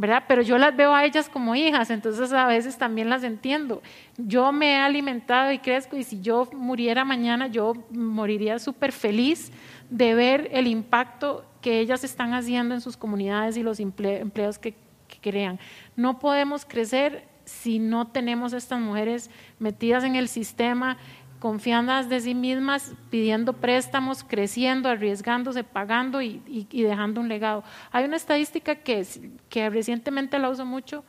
[0.00, 3.82] Pero yo las veo a ellas como hijas, entonces a veces también las entiendo.
[4.16, 9.52] Yo me he alimentado y crezco y si yo muriera mañana, yo moriría súper feliz
[9.90, 14.74] de ver el impacto que ellas están haciendo en sus comunidades y los empleos que,
[15.08, 15.58] que crean.
[15.96, 20.96] No podemos crecer si no tenemos estas mujeres metidas en el sistema
[21.40, 27.64] confiadas de sí mismas, pidiendo préstamos, creciendo, arriesgándose, pagando y, dejando un legado.
[27.90, 29.04] Hay una estadística que,
[29.48, 31.02] que recientemente la uso mucho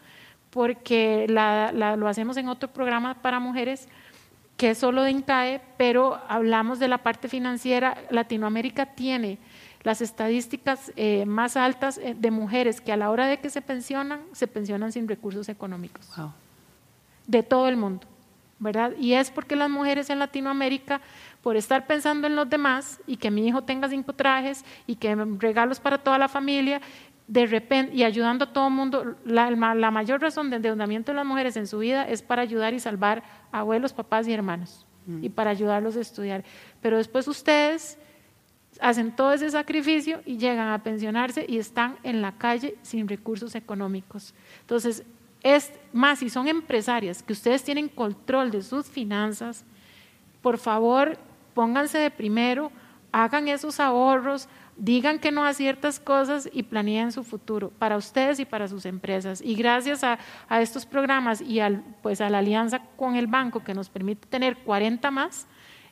[0.49, 3.87] porque lo hacemos en otro programa para mujeres
[4.57, 7.97] que es solo de INCAE, pero hablamos de la parte financiera.
[8.11, 9.39] Latinoamérica tiene
[9.83, 13.61] las estadísticas eh, más altas eh, de mujeres que a la hora de que se
[13.61, 16.07] pensionan, se pensionan sin recursos económicos.
[17.25, 18.05] De todo el mundo.
[18.61, 18.93] ¿Verdad?
[18.97, 21.01] Y es porque las mujeres en Latinoamérica,
[21.41, 25.15] por estar pensando en los demás y que mi hijo tenga cinco trajes y que
[25.15, 26.79] regalos para toda la familia,
[27.27, 29.49] de repente, y ayudando a todo el mundo, la,
[29.91, 33.23] mayor razón de endeudamiento de las mujeres en su vida es para ayudar y salvar
[33.51, 35.31] a abuelos, papás y hermanos, y mm.
[35.31, 36.43] para ayudarlos a estudiar.
[36.81, 37.97] Pero después ustedes
[38.79, 43.55] hacen todo ese sacrificio y llegan a pensionarse y están en la calle sin recursos
[43.55, 44.35] económicos.
[44.61, 45.03] Entonces,
[45.43, 49.65] es más, si son empresarias que ustedes tienen control de sus finanzas,
[50.41, 51.17] por favor,
[51.53, 52.71] pónganse de primero,
[53.11, 58.39] hagan esos ahorros, Digan que no a ciertas cosas y planeen su futuro para ustedes
[58.39, 59.41] y para sus empresas.
[59.41, 60.17] Y gracias a,
[60.59, 64.57] estos programas y al, pues a la alianza con el banco que nos permite tener
[64.57, 65.45] 40 más,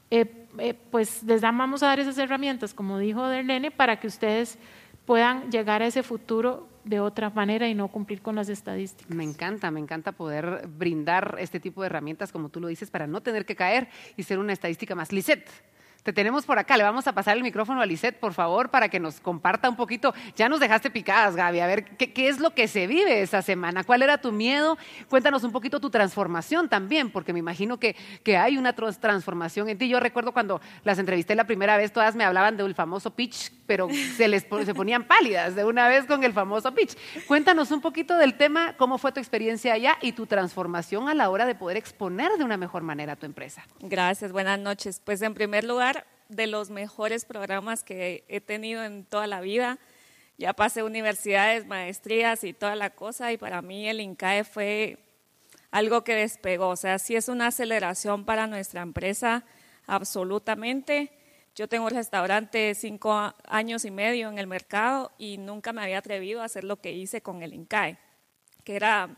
[0.10, 4.58] eh, eh, pues les vamos a dar esas herramientas, como dijo Derlene, para que ustedes
[5.06, 9.16] puedan llegar a ese futuro de otra manera y no cumplir con las estadísticas.
[9.16, 13.08] Me encanta, me encanta poder brindar este tipo de herramientas, como tú lo dices, para
[13.08, 15.12] no tener que caer y ser una estadística más.
[15.12, 15.50] Lisette.
[16.04, 16.78] Te tenemos por acá.
[16.78, 19.76] Le vamos a pasar el micrófono a Lisette, por favor, para que nos comparta un
[19.76, 20.14] poquito.
[20.36, 21.60] Ya nos dejaste picadas, Gaby.
[21.60, 23.84] A ver, ¿qué, es lo que se vive esa semana?
[23.84, 24.78] ¿Cuál era tu miedo?
[25.10, 29.78] Cuéntanos un poquito tu transformación también, porque me imagino que, que hay una transformación en
[29.78, 29.90] ti.
[29.90, 33.90] Yo recuerdo cuando las entrevisté la primera vez, todas me hablaban del famoso pitch, pero
[34.16, 36.96] se les se ponían pálidas de una vez con el famoso pitch.
[37.28, 41.30] Cuéntanos un poquito del tema, cómo fue tu experiencia allá y tu transformación a la
[41.30, 43.66] hora de poder exponer de una mejor manera a tu empresa.
[43.80, 45.02] Gracias, buenas noches.
[45.04, 45.89] Pues en primer lugar,
[46.30, 49.80] de los mejores programas que he tenido en toda la vida.
[50.38, 54.98] Ya pasé universidades, maestrías y toda la cosa y para mí el INCAE fue
[55.72, 56.70] algo que despegó.
[56.70, 59.44] O sea, sí es una aceleración para nuestra empresa,
[59.86, 61.12] absolutamente.
[61.56, 65.98] Yo tengo un restaurante cinco años y medio en el mercado y nunca me había
[65.98, 67.98] atrevido a hacer lo que hice con el INCAE,
[68.64, 69.18] que era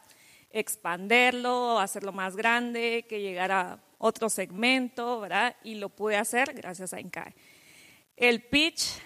[0.50, 5.56] expanderlo, hacerlo más grande, que llegara otro segmento, ¿verdad?
[5.64, 7.36] Y lo pude hacer gracias a INCAE.
[8.18, 9.00] El pitch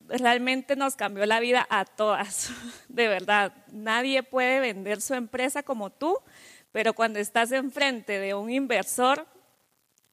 [0.00, 2.50] realmente nos cambió la vida a todas,
[2.88, 3.52] de verdad.
[3.70, 6.18] Nadie puede vender su empresa como tú,
[6.72, 9.26] pero cuando estás enfrente de un inversor,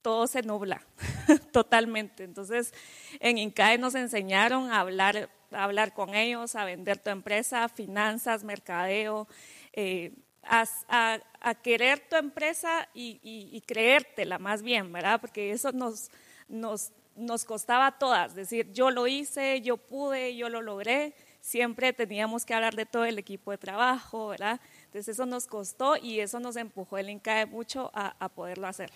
[0.02, 0.86] todo se nubla
[1.54, 2.26] totalmente.
[2.26, 2.74] Entonces,
[3.22, 8.44] en INCAE nos enseñaron a hablar, a hablar con ellos, a vender tu empresa, finanzas,
[8.44, 9.28] mercadeo,
[9.72, 10.12] eh,
[10.44, 11.20] a,
[11.64, 15.20] querer tu empresa y, creértela más bien, ¿verdad?
[15.22, 16.10] Porque eso nos,
[16.48, 21.94] nos, nos costaba a todas, decir, yo lo hice, yo pude, yo lo logré, siempre
[21.94, 24.60] teníamos que hablar de todo el equipo de trabajo, ¿verdad?
[24.86, 28.92] Entonces eso nos costó y eso nos empujó el INCAE mucho a poderlo hacer.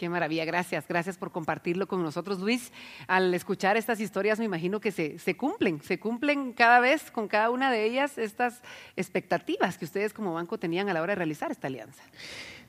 [0.00, 2.72] Qué maravilla, gracias, gracias por compartirlo con nosotros, Luis.
[3.06, 7.28] Al escuchar estas historias me imagino que se, se, cumplen, se cumplen cada vez con
[7.28, 8.62] cada una de ellas estas
[8.96, 12.02] expectativas que ustedes como banco tenían a la hora de realizar esta alianza.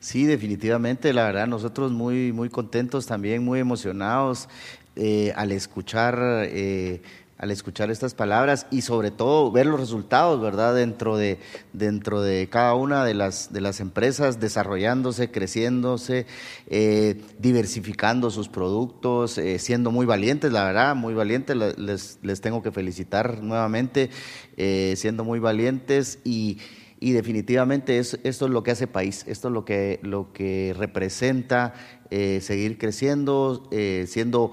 [0.02, 4.50] Sí, definitivamente, la verdad, nosotros muy, muy contentos también, muy emocionados
[4.98, 6.20] eh, al escuchar...
[6.50, 7.02] Eh,
[7.42, 10.76] al escuchar estas palabras y sobre todo ver los resultados, ¿verdad?
[10.76, 11.40] Dentro de,
[11.74, 16.28] dentro de cada una de las, de las empresas, desarrollándose, creciéndose,
[16.68, 22.62] eh, diversificando sus productos, eh, siendo muy valientes, la verdad, muy valientes, les, les tengo
[22.62, 24.12] que felicitar nuevamente,
[24.58, 26.60] eh, siendo muy valientes y,
[27.00, 31.74] y definitivamente esto es lo que hace país, esto es lo que, lo que representa
[32.12, 33.70] seguir creciendo,
[34.06, 34.52] siendo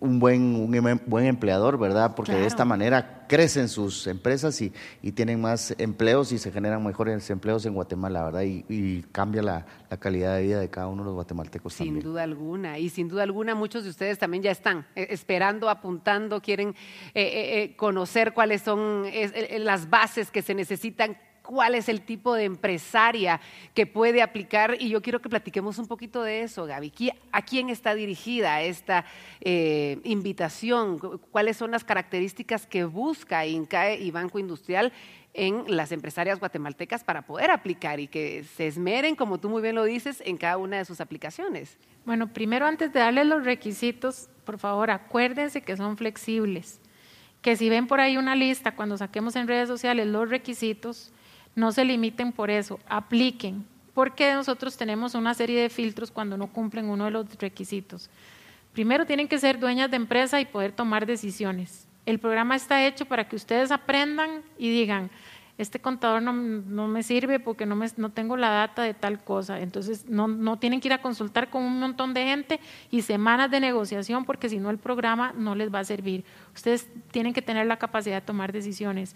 [0.00, 2.14] un buen, un em, buen empleador, ¿verdad?
[2.16, 6.82] Porque de esta manera crecen sus empresas y, y, tienen más empleos y se generan
[6.84, 8.42] mejores empleos en Guatemala, ¿verdad?
[8.42, 9.66] Y, cambia la,
[9.98, 12.02] calidad de vida de cada uno de los guatemaltecos sin también.
[12.02, 12.78] Sin duda alguna.
[12.78, 16.70] Y sin duda alguna muchos de ustedes también ya están eh, esperando, apuntando, quieren
[17.14, 19.04] eh, eh, conocer cuáles son
[19.58, 21.16] las bases que se necesitan
[21.50, 23.40] cuál es el tipo de empresaria
[23.74, 24.76] que puede aplicar.
[24.78, 26.92] Y yo quiero que platiquemos un poquito de eso, Gaby.
[27.32, 29.04] ¿A quién está dirigida esta
[29.40, 31.00] eh, invitación?
[31.32, 34.92] ¿Cuáles son las características que busca INCAE y Banco Industrial
[35.34, 39.74] en las empresarias guatemaltecas para poder aplicar y que se esmeren, como tú muy bien
[39.74, 41.78] lo dices, en cada una de sus aplicaciones?
[42.04, 46.80] Bueno, primero antes de darles los requisitos, por favor, acuérdense que son flexibles,
[47.42, 51.12] que si ven por ahí una lista cuando saquemos en redes sociales los requisitos,
[51.60, 56.46] no se limiten por eso, apliquen, porque nosotros tenemos una serie de filtros cuando no
[56.46, 58.08] cumplen uno de los requisitos.
[58.72, 61.86] Primero tienen que ser dueñas de empresa y poder tomar decisiones.
[62.06, 65.10] El programa está hecho para que ustedes aprendan y digan,
[65.58, 66.32] este contador no,
[66.88, 69.60] me sirve porque no, me, tengo la data de tal cosa.
[69.60, 73.60] Entonces no tienen que ir a consultar con un montón de gente y semanas de
[73.60, 76.24] negociación porque si no el programa no les va a servir.
[76.54, 79.14] Ustedes tienen que tener la capacidad de tomar decisiones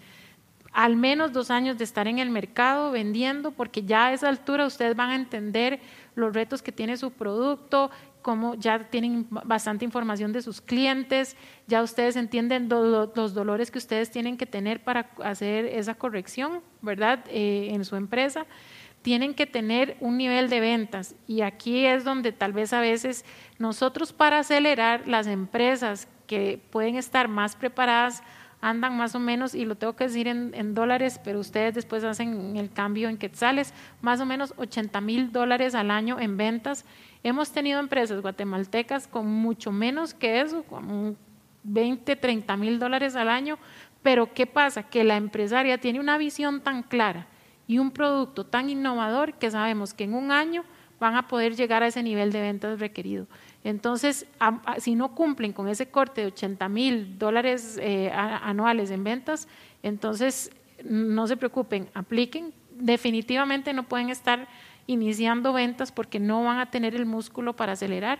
[0.75, 4.65] al menos dos años de estar en el mercado vendiendo, porque ya a esa altura
[4.65, 5.79] ustedes van a entender
[6.15, 7.89] los retos que tiene su producto,
[8.21, 14.11] cómo ya tienen bastante información de sus clientes, ya ustedes entienden los dolores que ustedes
[14.11, 17.23] tienen que tener para hacer esa corrección, ¿verdad?
[17.29, 18.45] Eh, en su empresa.
[19.01, 23.23] Tienen que tener un nivel de ventas y aquí es donde tal vez a veces
[23.59, 28.23] nosotros para acelerar las empresas que pueden estar más preparadas
[28.65, 32.57] andan más o menos, y lo tengo que decir en, dólares, pero ustedes después hacen
[32.57, 36.83] el cambio en quetzales, más o menos 80 mil dólares al año en ventas.
[37.21, 41.15] Hemos tenido empresas guatemaltecas con mucho menos que eso, con
[41.61, 43.59] 20, 30 mil dólares al año,
[44.01, 44.81] pero ¿qué pasa?
[44.81, 47.27] Que la empresaria tiene una visión tan clara
[47.67, 50.63] y un producto tan innovador que sabemos que en un año
[50.99, 53.27] van a poder llegar a ese nivel de ventas requerido.
[53.65, 54.27] Entonces,
[54.77, 59.47] si no cumplen con ese corte de 80 mil dólares eh, anuales en ventas,
[59.81, 60.51] entonces
[60.83, 62.53] no se preocupen, apliquen.
[62.75, 64.47] Definitivamente no pueden estar
[64.85, 68.19] iniciando ventas porque no van a tener el músculo para acelerar.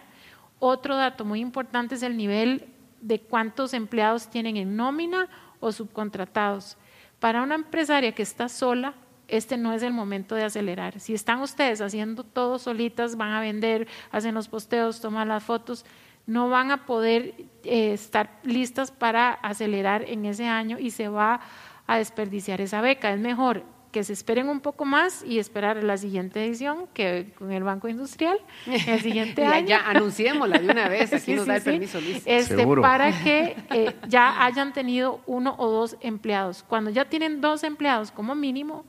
[0.57, 2.65] Otro dato muy importante es el nivel
[3.01, 5.29] de cuántos empleados tienen en nómina
[5.59, 6.75] o subcontratados.
[7.19, 8.95] Para una empresaria que está sola,
[9.27, 10.99] este no es el momento de acelerar.
[10.99, 15.85] Si están ustedes haciendo todo solitas, van a vender, hacen los posteos, toman las fotos,
[16.27, 21.41] no van a poder eh, estar listas para acelerar en ese año y se va
[21.87, 23.13] a desperdiciar esa beca.
[23.13, 23.63] Es mejor
[23.95, 27.87] que se esperen un poco más y esperar la siguiente edición que con el Banco
[27.87, 29.67] Industrial el siguiente ya, año.
[29.67, 34.43] Ya anunciémosla de una vez, aquí nos da el permiso, Este, para que eh, ya
[34.43, 36.65] hayan tenido uno o dos empleados.
[36.67, 38.83] Cuando ya tienen dos empleados como mínimo,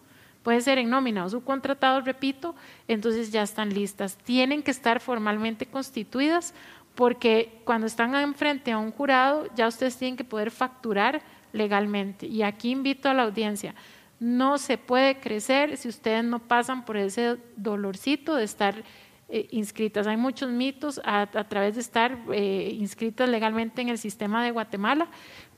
[0.46, 2.54] puede ser en nómina o subcontratados, repito,
[2.86, 4.16] entonces ya están listas.
[4.16, 6.54] Tienen que estar formalmente constituidas
[6.94, 11.20] porque cuando están enfrente a un jurado ya ustedes tienen que poder facturar
[11.52, 12.26] legalmente.
[12.28, 13.74] Y aquí invito a la audiencia,
[14.20, 18.84] no se puede crecer si ustedes no pasan por ese dolorcito de estar
[19.28, 20.06] eh, inscritas.
[20.06, 25.08] Hay muchos mitos a, través de estar eh, inscritas legalmente en el sistema de Guatemala,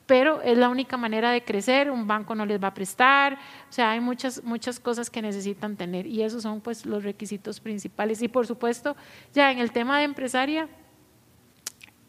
[0.09, 3.73] pero es la única manera de crecer, un banco no les va a prestar, o
[3.73, 8.21] sea, hay muchas, muchas cosas que necesitan tener y esos son pues los requisitos principales.
[8.23, 8.97] Y por supuesto,
[9.33, 10.69] ya en el tema de empresaria,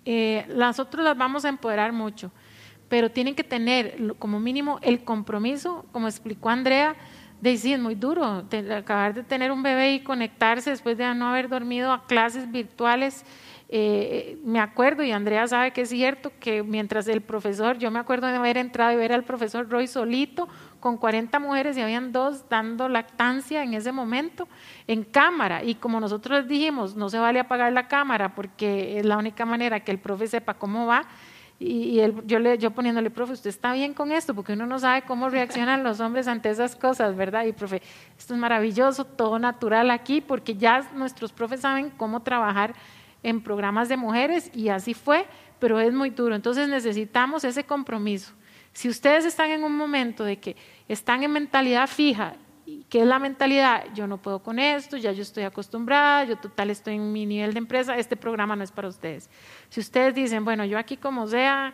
[0.06, 2.32] eh, las otras las vamos a empoderar mucho
[2.90, 6.96] pero tienen que tener como mínimo el compromiso, como explicó Andrea,
[7.40, 8.44] de decir, es muy duro
[8.76, 13.24] acabar de tener un bebé y conectarse después de no haber dormido a clases virtuales.
[13.72, 18.00] Eh, me acuerdo, y Andrea sabe que es cierto, que mientras el profesor, yo me
[18.00, 20.48] acuerdo de haber entrado y ver al profesor Roy solito
[20.80, 24.48] con 40 mujeres y habían dos dando lactancia en ese momento
[24.88, 25.64] en cámara.
[25.64, 29.82] Y como nosotros dijimos, no se vale apagar la cámara porque es la única manera
[29.82, 31.08] que el profe sepa cómo va
[31.62, 34.34] y, yo, le, yo poniéndole, profe, ¿usted está bien con esto?
[34.34, 37.44] Porque uno no sabe cómo reaccionan los hombres ante esas cosas, ¿verdad?
[37.46, 37.82] Y profe,
[38.18, 42.74] esto es maravilloso, todo natural aquí, porque ya nuestros profes saben cómo trabajar
[43.24, 45.26] en programas de mujeres y así fue,
[45.60, 46.36] pero es muy duro.
[46.36, 48.34] Entonces necesitamos ese compromiso.
[48.74, 50.56] Si ustedes están en un momento de que
[50.88, 52.36] están en mentalidad fija
[52.90, 53.86] ¿Qué es la mentalidad?
[53.94, 57.54] Yo no puedo con esto, ya yo estoy acostumbrada, yo total estoy en mi nivel
[57.54, 59.30] de empresa, este programa no es para ustedes.
[59.70, 61.74] Si ustedes dicen, bueno, yo aquí como sea,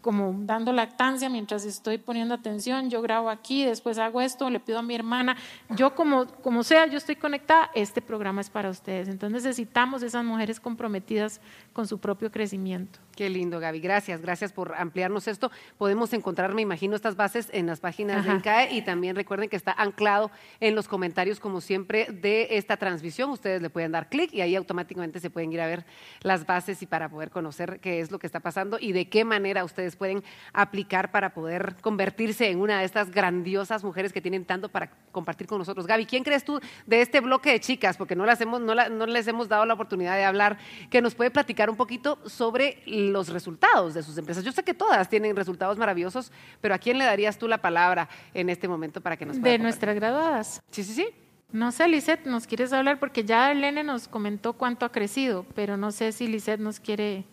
[0.00, 4.78] como dando lactancia mientras estoy poniendo atención, yo grabo aquí, después hago esto, le pido
[4.78, 5.36] a mi hermana,
[5.70, 9.08] yo como, como sea, yo estoy conectada, este programa es para ustedes.
[9.08, 11.40] Entonces necesitamos esas mujeres comprometidas
[11.72, 12.98] con su propio crecimiento.
[13.16, 13.80] Qué lindo, Gaby.
[13.80, 15.50] Gracias, gracias por ampliarnos esto.
[15.76, 19.56] Podemos encontrar, me imagino, estas bases en las páginas de INCAE y también recuerden que
[19.56, 20.30] está anclado
[20.60, 23.30] en los comentarios, como siempre, de esta transmisión.
[23.30, 25.84] Ustedes le pueden dar clic y ahí automáticamente se pueden ir a ver
[26.22, 29.24] las bases y para poder conocer qué es lo que está pasando y de qué
[29.24, 30.22] manera ustedes pueden
[30.52, 35.46] aplicar para poder convertirse en una de estas grandiosas mujeres que tienen tanto para compartir
[35.46, 35.86] con nosotros.
[35.86, 37.96] Gaby, ¿quién crees tú de este bloque de chicas?
[37.96, 40.58] Porque no, las hemos, no, no les hemos dado la oportunidad de hablar,
[40.90, 44.44] que nos puede platicar un poquito sobre los resultados de sus empresas.
[44.44, 48.08] Yo sé que todas tienen resultados maravillosos, pero ¿a quién le darías tú la palabra
[48.34, 50.60] en este momento para que nos De nuestras graduadas.
[50.70, 51.08] Sí, sí, sí.
[51.50, 52.98] No sé, Lisette, ¿nos quieres hablar?
[52.98, 57.24] Porque ya Elene nos comentó cuánto ha crecido, pero no sé si Lisette nos quiere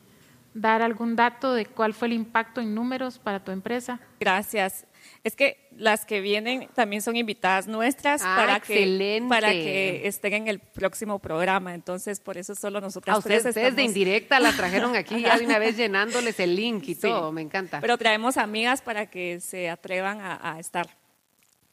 [0.56, 3.99] dar algún dato de cuál fue el impacto en números para tu empresa.
[4.22, 4.88] Gracias.
[5.24, 10.34] Es que las que vienen también son invitadas nuestras ah, para, que, para que estén
[10.34, 11.76] en el próximo programa.
[11.76, 15.60] Entonces, por eso solo nosotras A ustedes, de indirecta las trajeron aquí ya de una
[15.60, 17.34] vez llenándoles el link y todo.
[17.34, 17.82] Me encanta.
[17.82, 20.88] Pero traemos amigas para que se atrevan a, estar.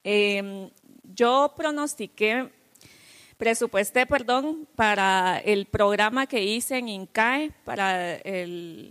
[0.03, 0.69] Em,
[1.05, 2.51] yo pronostiqué,
[3.45, 8.21] presupuesté, perdón, para el programa que hice en INCAE, para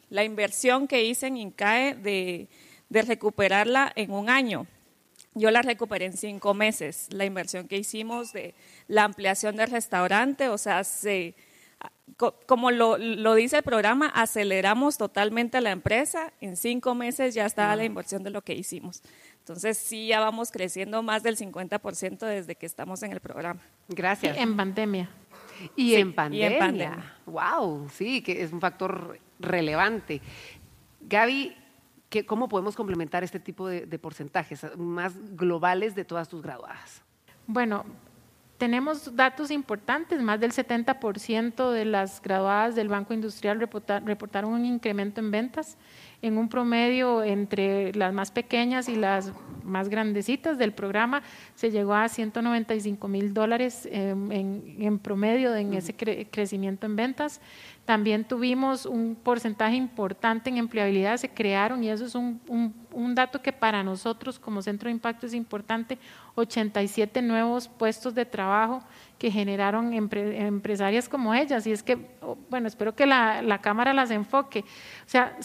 [0.10, 2.50] la inversión que hice en INCAE de
[2.92, 4.68] de recuperarla en un año.
[5.34, 7.08] Yo la recuperé en cinco meses.
[7.10, 8.54] La inversión que hicimos de
[8.90, 11.34] la ampliación del restaurante, o sea, se,
[12.18, 12.98] como lo,
[13.34, 16.34] dice el programa, aceleramos totalmente la empresa.
[16.42, 19.02] En cinco meses ya está la inversión de lo que hicimos.
[19.40, 23.62] Entonces, sí, ya vamos creciendo más del 50% desde que estamos en el programa.
[23.96, 24.38] Gracias.
[24.38, 25.10] en pandemia.
[25.76, 26.50] Y, en pandemia.
[26.50, 27.14] y en pandemia.
[27.26, 30.22] Wow, sí, que es un factor relevante.
[31.02, 31.56] Gaby,
[32.28, 37.02] ¿Cómo podemos complementar este tipo de, porcentajes más globales de todas tus graduadas?
[37.48, 37.86] Bueno,
[38.58, 45.22] tenemos datos importantes, más del 70% de las graduadas del Banco Industrial reportaron un incremento
[45.22, 45.78] en ventas.
[46.22, 49.32] En un promedio entre las más pequeñas y las
[49.64, 51.22] más grandecitas del programa,
[51.56, 57.42] se llegó a 195 mil dólares en, promedio en ese crecimiento en ventas.
[57.86, 62.40] También tuvimos un porcentaje importante en empleabilidad, se crearon, y eso es un,
[62.92, 65.98] un, dato que para nosotros como Centro de Impacto es importante,
[66.36, 68.84] 87 nuevos puestos de trabajo
[69.18, 71.66] que generaron empresarias como ellas.
[71.68, 71.98] Y es que,
[72.50, 74.60] bueno, espero que la, la Cámara las enfoque.
[74.60, 75.38] O sea,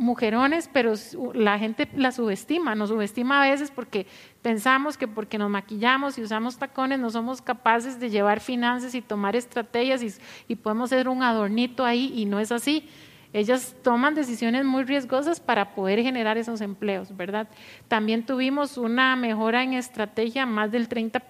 [0.00, 0.94] mujerones, pero
[1.34, 4.06] la gente las subestima, nos subestima a veces porque
[4.40, 9.02] pensamos que porque nos maquillamos y usamos tacones no somos capaces de llevar finanzas y
[9.02, 10.10] tomar estrategias y,
[10.48, 12.88] y podemos ser un adornito ahí y no es así.
[13.32, 17.46] Ellas toman decisiones muy riesgosas para poder generar esos empleos, ¿verdad?
[17.86, 21.22] También tuvimos una mejora en estrategia, más del 30,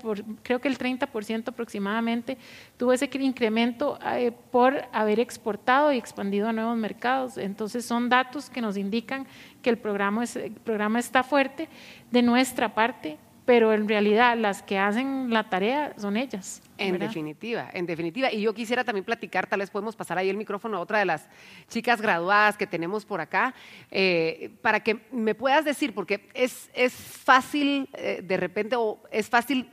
[0.42, 2.38] creo que el 30% aproximadamente
[2.78, 7.36] tuvo ese incremento eh, por haber exportado y expandido a nuevos mercados.
[7.36, 9.26] Entonces son datos que nos indican
[9.60, 11.68] que el programa, el programa está fuerte.
[12.10, 16.62] De nuestra parte, pero en realidad las que hacen la tarea son ellas.
[16.78, 18.32] En definitiva, en definitiva.
[18.32, 21.04] Y yo quisiera también platicar, tal vez podemos pasar ahí el micrófono a otra de
[21.04, 21.28] las
[21.68, 23.54] chicas graduadas que tenemos por acá,
[23.90, 29.28] eh, para que me puedas decir, porque es, es fácil eh, de repente, o es
[29.28, 29.68] fácil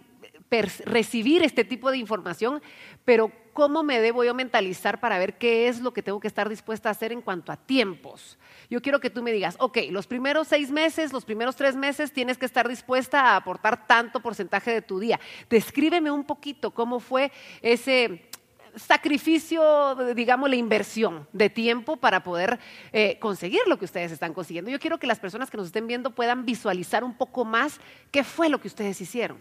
[0.85, 2.61] recibir este tipo de información,
[3.03, 6.47] pero ¿cómo me debo yo mentalizar para ver qué es lo que tengo que estar
[6.47, 8.37] dispuesta a hacer en cuanto a tiempos?
[8.69, 12.13] Yo quiero que tú me digas, ok, los primeros seis meses, los primeros tres meses
[12.13, 15.19] tienes que estar dispuesta a aportar tanto porcentaje de tu día.
[15.49, 17.31] Descríbeme un poquito cómo fue
[17.63, 18.29] ese
[18.75, 22.59] sacrificio, digamos, la inversión de tiempo para poder
[22.93, 24.69] eh, conseguir lo que ustedes están consiguiendo.
[24.69, 27.79] Yo quiero que las personas que nos estén viendo puedan visualizar un poco más
[28.11, 29.39] qué fue lo que ustedes hicieron.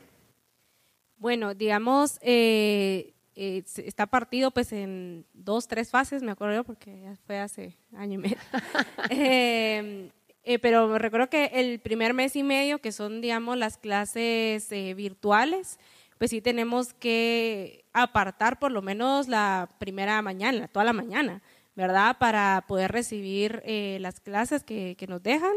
[1.19, 7.15] Bueno, digamos, eh, eh, está partido pues en dos, tres fases, me acuerdo porque ya
[7.27, 8.37] fue hace año y medio.
[9.11, 10.11] Em,
[10.43, 14.71] eh, pero me recuerdo que el primer mes y medio, que son, digamos, las clases
[14.71, 15.79] virtuales,
[16.19, 21.43] pues sí tenemos que apartar por lo menos la primera mañana, toda la mañana,
[21.75, 22.17] ¿verdad?
[22.19, 23.63] Para poder recibir
[24.01, 25.53] las clases que, que nos dejan.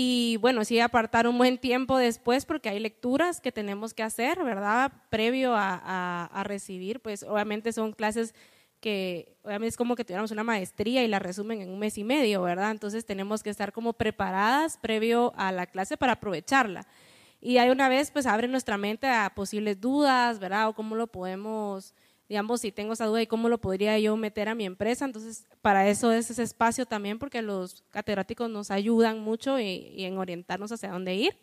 [0.00, 4.44] Y bueno, sí apartar un buen tiempo después porque hay lecturas que tenemos que hacer,
[4.44, 4.92] ¿verdad?
[5.10, 8.32] Previo a, recibir, pues obviamente son clases
[8.78, 12.04] que obviamente es como que tuviéramos una maestría y la resumen en un mes y
[12.04, 12.70] medio, ¿verdad?
[12.70, 16.86] Entonces tenemos que estar como preparadas previo a la clase para aprovecharla.
[17.40, 20.68] Y hay una vez, pues abre nuestra mente a posibles dudas, ¿verdad?
[20.68, 21.92] O cómo lo podemos
[22.28, 25.04] digamos, si tengo esa duda y cómo lo podría yo meter a mi empresa.
[25.04, 30.18] Entonces, para eso es ese espacio también, porque los catedráticos nos ayudan mucho y, en
[30.18, 31.36] orientarnos hacia dónde ir.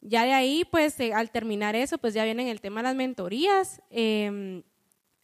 [0.00, 2.94] Ya de ahí, pues, eh, al terminar eso, pues ya viene el tema de las
[2.94, 3.82] mentorías.
[3.90, 4.62] Em,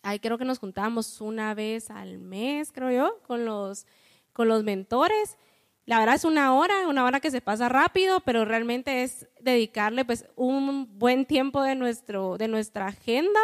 [0.03, 3.87] ahí creo que nos juntamos una vez al mes, creo yo, con los,
[4.33, 5.39] con los mentores.
[5.87, 10.05] La verdad es una hora, una hora que se pasa rápido, pero realmente es dedicarle
[10.05, 13.41] pues un buen tiempo de, nuestro, de nuestra agenda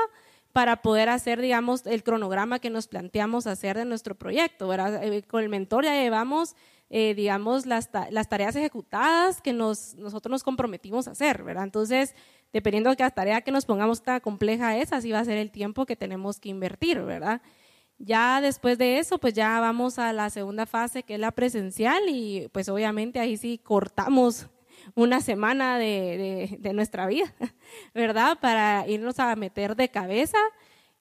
[0.58, 4.74] para poder hacer, digamos, el cronograma que nos planteamos hacer de nuestro proyecto.
[4.74, 6.56] Eh, con el mentor ya llevamos,
[6.90, 11.62] eh, digamos, las, las, tareas ejecutadas que nos, nosotros nos comprometimos a hacer, ¿verdad?
[11.62, 12.16] Entonces,
[12.52, 15.52] dependiendo de qué tarea que nos pongamos tan compleja es, así va a ser el
[15.52, 17.40] tiempo que tenemos que invertir, ¿verdad?
[17.98, 22.02] Ya después de eso, pues ya vamos a la segunda fase, que es la presencial,
[22.08, 24.48] y pues obviamente ahí sí cortamos
[24.94, 27.32] una semana de, nuestra vida,
[27.94, 28.38] ¿verdad?
[28.40, 30.38] Para irnos a meter de cabeza.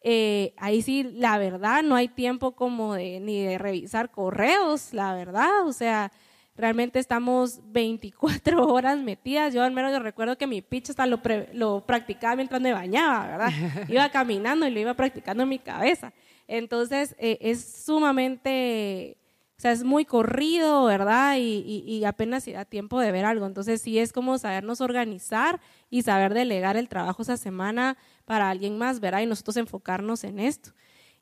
[0.01, 5.13] Eh, ahí sí, la verdad, no hay tiempo como de, ni de revisar correos, la
[5.13, 6.11] verdad, o sea,
[6.57, 9.53] realmente estamos 24 horas metidas.
[9.53, 11.21] Yo al menos recuerdo que mi pitch hasta lo,
[11.53, 13.51] lo practicaba mientras me bañaba, ¿verdad?
[13.87, 16.11] Iba caminando y lo iba practicando en mi cabeza.
[16.47, 19.17] Entonces, eh, es sumamente
[19.57, 21.37] o sea, es muy corrido, ¿verdad?
[21.39, 23.47] Y, y, apenas da tiempo de ver algo.
[23.47, 28.77] Entonces, sí es como sabernos organizar y saber delegar el trabajo esa semana para alguien
[28.77, 29.21] más, ¿verdad?
[29.21, 30.73] Y nosotros enfocarnos en esto.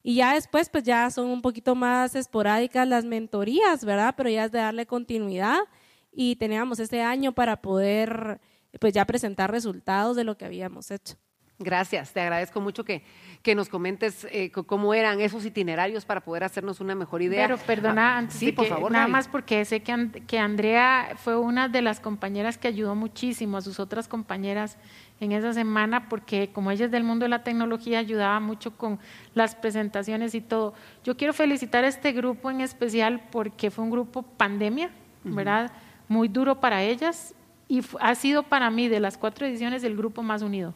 [0.04, 4.14] Y ya después, pues ya son un poquito más esporádicas las mentorías, ¿verdad?
[4.18, 5.60] Pero ya es de darle continuidad
[6.12, 8.42] y teníamos ese año para poder,
[8.82, 11.16] pues ya presentar resultados de lo que habíamos hecho.
[11.58, 13.02] Gracias, te agradezco mucho que,
[13.42, 17.48] que nos comentes eh, cómo eran esos itinerarios para poder hacernos una mejor idea.
[17.48, 21.38] Pero perdona, ah, antes sí, por favor, nada más porque sé que, que Andrea fue
[21.38, 24.78] una de las compañeras que ayudó muchísimo a sus otras compañeras
[25.22, 29.00] en esa semana, porque como ella es del mundo de la tecnología, ayudaba mucho con
[29.34, 30.74] las presentaciones y todo.
[31.06, 34.90] Yo quiero felicitar a este grupo en especial porque fue un grupo pandemia,
[35.24, 35.72] ¿verdad?
[36.10, 37.34] Muy duro para ellas
[37.70, 40.76] y ha sido para mí de las cuatro ediciones el grupo más unido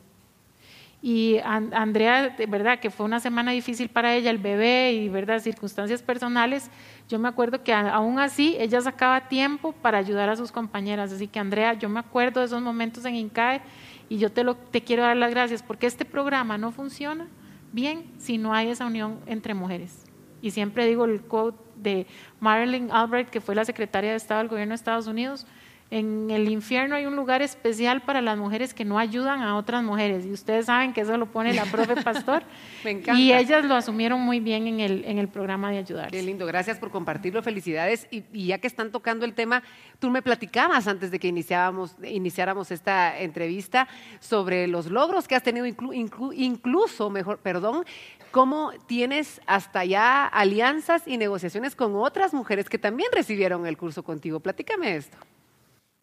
[1.01, 5.39] Y Andrea, de verdad que fue una semana difícil para ella, el bebé y verdad
[5.39, 6.69] circunstancias personales.
[7.07, 11.13] Yo me acuerdo que aún así ella sacaba tiempo para ayudar a sus compañeras.
[11.13, 13.61] Así que Andrea, yo me acuerdo de esos momentos en INCAE
[14.09, 17.27] y yo te, lo, te quiero dar las gracias porque este programa no funciona
[17.71, 20.05] bien si no hay esa unión entre mujeres.
[20.41, 22.07] Y siempre digo el quote de
[22.41, 25.47] Marilyn Albright, que fue la secretaria de Estado del Gobierno de Estados Unidos,
[25.91, 29.83] en el infierno hay un lugar especial para las mujeres que no ayudan a otras
[29.83, 30.23] mujeres.
[30.23, 32.43] Y ustedes saben que eso lo pone la profe Pastor.
[32.83, 33.19] Me encanta.
[33.19, 36.11] Y ellas lo asumieron muy bien en el, en el programa de ayudar.
[36.11, 36.45] Qué lindo.
[36.45, 37.41] Gracias por compartirlo.
[37.41, 38.07] Felicidades.
[38.11, 39.63] Y, ya que están tocando el tema,
[39.97, 43.87] tú me platicabas antes de que iniciáramos, iniciáramos esta entrevista
[44.19, 47.83] sobre los logros que has tenido, incluso, mejor, perdón,
[48.29, 54.03] cómo tienes hasta ya alianzas y negociaciones con otras mujeres que también recibieron el curso
[54.03, 54.39] contigo.
[54.39, 55.17] Platícame esto.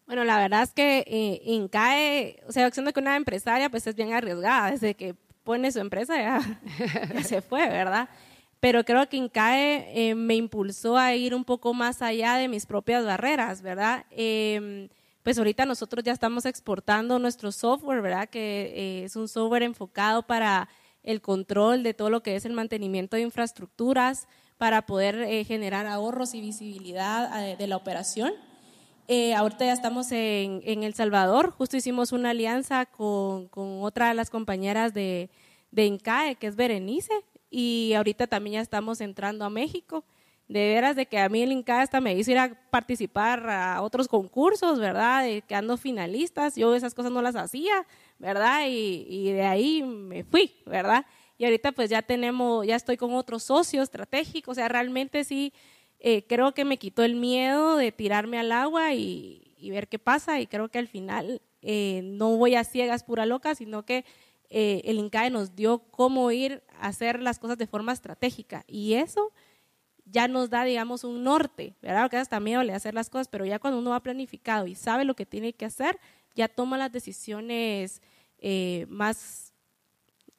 [0.07, 3.93] Bueno, la verdad es que eh, INCAE, o sea, de que una empresaria pues es
[3.93, 6.15] bien arriesgada, desde que pone su empresa
[7.13, 8.07] ya, se fue, ¿verdad?
[8.61, 12.65] Pero creo que INCAE eh, me impulsó a ir un poco más allá de mis
[12.65, 14.05] propias barreras, ¿verdad?
[14.09, 14.87] Em,
[15.23, 18.29] pues ahorita nosotros ya estamos exportando nuestro software, ¿verdad?
[18.29, 20.69] Que eh, es un software enfocado para
[21.03, 24.27] el control de todo lo que es el mantenimiento de infraestructuras,
[24.57, 28.33] para poder generar ahorros y visibilidad de la operación.
[29.09, 33.49] Eh, ahorita ya estamos en, El Salvador, justo hicimos una alianza con,
[33.81, 35.29] otra de las compañeras de,
[35.71, 37.13] de INCAE, que es Berenice,
[37.49, 40.03] y ahorita también ya estamos entrando a México.
[40.49, 43.81] De veras de que a mí el INCAE hasta me hizo ir a participar a
[43.81, 45.23] otros concursos, ¿verdad?
[45.23, 47.85] De, quedando finalistas, yo esas cosas no las hacía,
[48.19, 48.65] ¿verdad?
[48.67, 51.05] Y, y de ahí me fui, ¿verdad?
[51.37, 55.53] Y ahorita pues ya tenemos, ya estoy con otros socios estratégicos, o sea, realmente sí
[55.99, 60.39] eh, creo que me quitó el miedo de tirarme al agua y, ver qué pasa
[60.39, 64.05] y creo que al final eh, no voy a ciegas pura loca, sino que
[64.49, 68.93] eh, el INCAE nos dio cómo ir a hacer las cosas de forma estratégica y
[68.93, 69.33] eso
[70.05, 72.03] ya nos da, digamos, un norte, ¿verdad?
[72.03, 75.03] Porque hasta miedo le hacer las cosas, pero ya cuando uno va planificado y sabe
[75.03, 75.99] lo que tiene que hacer,
[76.33, 78.01] ya toma las decisiones
[78.87, 79.46] más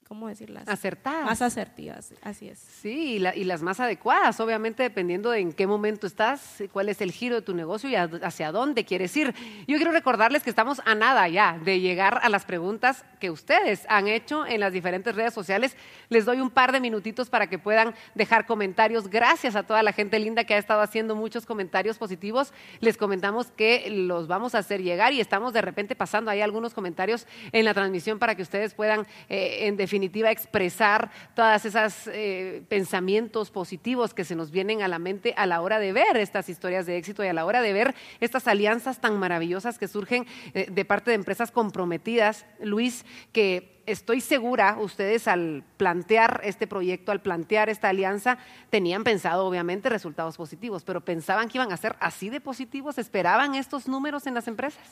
[0.08, 0.66] ¿cómo decirlas?
[0.66, 1.26] Acertadas.
[1.26, 2.58] Más asertivas, así es.
[2.58, 7.12] Sí, y, las más adecuadas, obviamente dependiendo de en qué momento estás, cuál es el
[7.12, 9.34] giro de tu negocio y hacia dónde quieres ir.
[9.66, 13.84] Yo quiero recordarles que estamos a nada ya de llegar a las preguntas que ustedes
[13.88, 15.76] han hecho en las diferentes redes sociales.
[16.08, 19.08] Les doy un par de minutitos para que puedan dejar comentarios.
[19.08, 22.54] Gracias a toda la gente linda que ha estado haciendo muchos comentarios positivos.
[22.80, 26.72] Les comentamos que los vamos a hacer llegar y estamos de repente pasando ahí algunos
[26.72, 32.06] comentarios en la transmisión para que ustedes puedan, eh, en definitiva, definitiva expresar todas esas
[32.06, 36.16] eh, pensamientos positivos que se nos vienen a la mente a la hora de ver
[36.18, 39.88] estas historias de éxito y a la hora de ver estas alianzas tan maravillosas que
[39.88, 40.24] surgen
[40.54, 47.10] eh, de parte de empresas comprometidas, Luis, que estoy segura, ustedes al plantear este proyecto,
[47.10, 48.38] al plantear esta alianza,
[48.70, 53.56] tenían pensado obviamente resultados positivos, pero pensaban que iban a ser así de positivos, esperaban
[53.56, 54.84] estos números en las empresas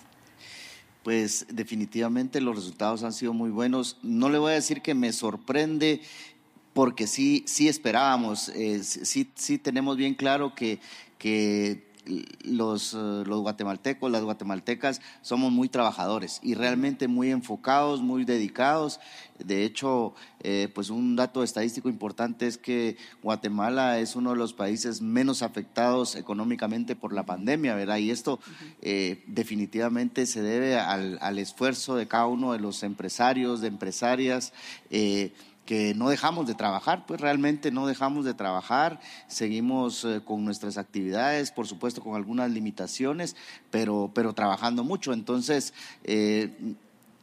[1.07, 3.97] pues definitivamente los resultados han sido muy buenos.
[4.03, 6.01] No le voy a decir que me sorprende
[6.73, 10.81] porque sí, sí esperábamos, eh, sí, sí tenemos bien claro que,
[11.17, 11.87] que
[12.45, 19.01] los, eh, los guatemaltecos, las guatemaltecas, somos muy trabajadores y realmente muy enfocados, muy dedicados.
[19.39, 24.53] De hecho, eh, pues un dato estadístico importante es que Guatemala es uno de los
[24.53, 27.99] países menos afectados económicamente por la pandemia, ¿verdad?
[27.99, 28.41] Y esto
[28.83, 34.53] eh, definitivamente se debe al, al, esfuerzo de cada uno de los empresarios, de empresarias
[35.67, 40.79] que no dejamos de trabajar, pues realmente no dejamos de trabajar, seguimos eh, con nuestras
[40.79, 43.37] actividades, por supuesto con algunas limitaciones,
[43.71, 45.13] pero, pero trabajando mucho.
[45.13, 46.75] Entonces, eh,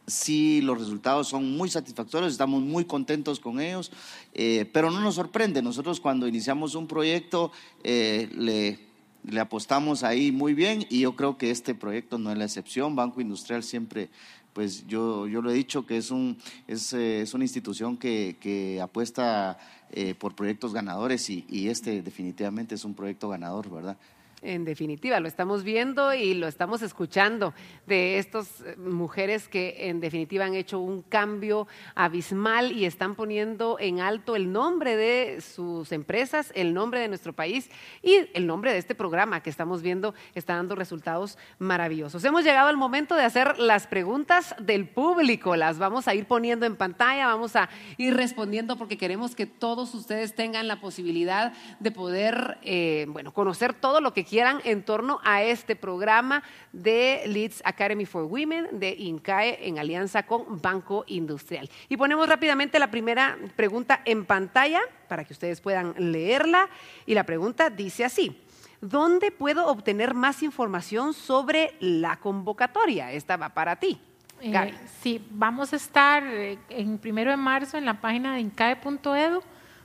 [0.06, 3.90] sí, los resultados son muy satisfactorios, estamos muy contentos con ellos,
[4.34, 5.62] eh, pero no nos sorprende.
[5.62, 7.50] Nosotros cuando iniciamos un proyecto
[7.82, 8.78] le,
[9.24, 12.94] le apostamos ahí muy bien y yo creo que este proyecto no es la excepción.
[12.94, 14.10] Banco Industrial siempre
[14.54, 18.38] pues yo, yo lo he dicho que es, un, es, eh, es una institución que,
[18.40, 19.58] que apuesta
[19.90, 23.98] eh, por proyectos ganadores y, y este definitivamente es un proyecto ganador, ¿verdad?
[24.44, 27.54] En definitiva, lo estamos viendo y lo estamos escuchando
[27.86, 33.78] de estas eh, mujeres que en definitiva han hecho un cambio abismal y están poniendo
[33.80, 37.70] en alto el nombre de sus empresas, el nombre de nuestro país
[38.02, 42.22] y el nombre de este programa que estamos viendo está dando resultados maravillosos.
[42.22, 46.66] Hemos llegado al momento de hacer las preguntas del público, las vamos a ir poniendo
[46.66, 51.90] en pantalla, vamos a ir respondiendo porque queremos que todos ustedes tengan la posibilidad de
[51.90, 54.33] poder, eh, bueno, conocer todo lo que quieran
[54.64, 60.60] en torno a este programa de Leeds Academy for Women de INCAE en alianza con
[60.60, 61.70] Banco Industrial.
[61.88, 66.68] Y ponemos rápidamente la primera pregunta en pantalla para que ustedes puedan leerla.
[67.06, 68.40] Y la pregunta dice así.
[68.80, 73.12] ¿Dónde puedo obtener más información sobre la convocatoria?
[73.12, 73.98] Esta va para ti.
[74.42, 79.42] Eh, sí, vamos a estar eh, en primero de marzo en la página de incae.edu.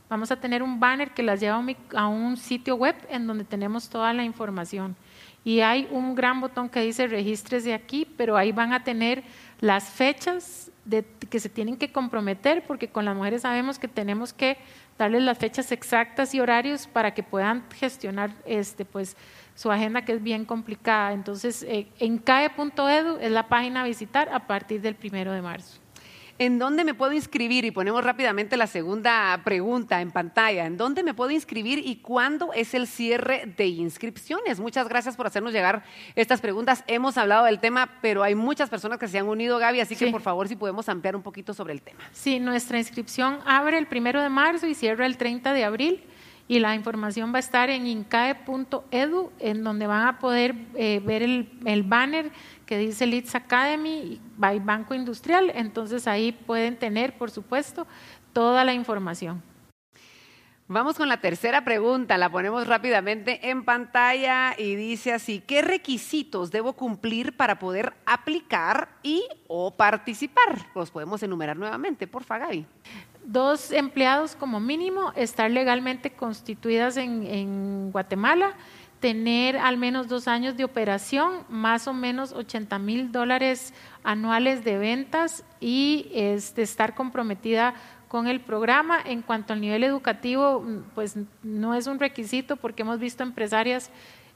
[0.09, 1.63] Vamos a tener un banner que las lleva
[1.95, 4.95] a un sitio web en donde tenemos toda la información.
[5.43, 9.23] Y hay un gran botón que dice registres de aquí, pero ahí van a tener
[9.61, 14.33] las fechas de, que se tienen que comprometer, porque con las mujeres sabemos que tenemos
[14.33, 14.57] que
[14.97, 19.15] darles las fechas exactas y horarios para que puedan gestionar este, pues,
[19.55, 21.13] su agenda que es bien complicada.
[21.13, 25.79] Entonces, eh, en cae.edu es la página a visitar a partir del primero de marzo.
[26.41, 27.65] ¿En dónde me puedo inscribir?
[27.65, 30.65] Y ponemos rápidamente la segunda pregunta en pantalla.
[30.65, 34.61] ¿En dónde me puedo inscribir y cuándo es el cierre de inscripciones?
[34.61, 35.83] Muchas gracias por hacernos llegar
[36.15, 36.85] estas preguntas.
[36.87, 40.07] Hemos hablado del tema, pero hay muchas personas que se han unido, Gaby, así que
[40.07, 41.99] por favor si podemos ampliar un poquito sobre el tema.
[42.13, 46.03] Sí, nuestra inscripción abre el primero de marzo y cierra el 30 de abril
[46.49, 51.21] y la información va a estar en incae.edu, en donde van a poder eh, ver
[51.21, 52.31] el, banner
[52.69, 55.51] que dice Leeds Academy by Banco Industrial.
[55.55, 57.87] Entonces ahí pueden tener, por supuesto,
[58.31, 59.41] toda la información.
[60.67, 66.51] Vamos con la tercera pregunta, la ponemos rápidamente en pantalla y dice así, ¿qué requisitos
[66.51, 70.67] debo cumplir para poder aplicar y o participar?
[70.75, 72.67] Los podemos enumerar nuevamente, por favor, Gaby
[73.25, 78.53] dos empleados como mínimo, estar legalmente constituidas en, Guatemala,
[78.99, 83.73] tener al menos dos años de operación, más o menos 80 mil dólares
[84.03, 87.73] anuales de ventas y este, estar comprometida
[88.07, 88.99] con el programa.
[89.03, 93.89] En cuanto al nivel educativo, pues no es un requisito porque hemos visto empresarias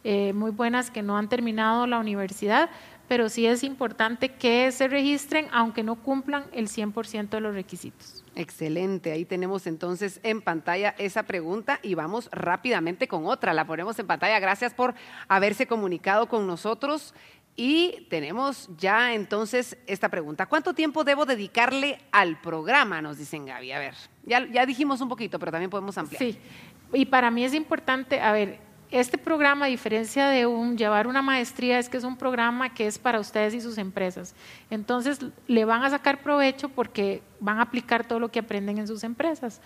[0.05, 2.69] eh, muy buenas que no han terminado la universidad,
[3.13, 8.23] pero sí es importante que se registren aunque no cumplan el 100% de los requisitos.
[8.33, 13.53] Excelente, ahí tenemos entonces en pantalla esa pregunta y vamos rápidamente con otra.
[13.53, 14.39] La ponemos en pantalla.
[14.39, 14.95] Gracias por
[15.27, 17.13] haberse comunicado con nosotros.
[17.55, 20.47] Y tenemos ya entonces esta pregunta.
[20.47, 22.99] ¿Cuánto tiempo debo dedicarle al programa?
[22.99, 23.73] Nos dicen Gaby.
[23.73, 23.93] A ver,
[24.25, 26.17] ya, ya dijimos un poquito, pero también podemos ampliar.
[26.17, 26.39] Sí,
[26.93, 31.23] y para mí es importante, a ver, este programa, a diferencia de un llevar una
[31.23, 34.35] maestría, es que es un programa que es para ustedes y sus empresas.
[34.69, 38.87] Entonces, le van a sacar provecho porque van a aplicar todo lo que aprenden en
[38.87, 39.61] sus empresas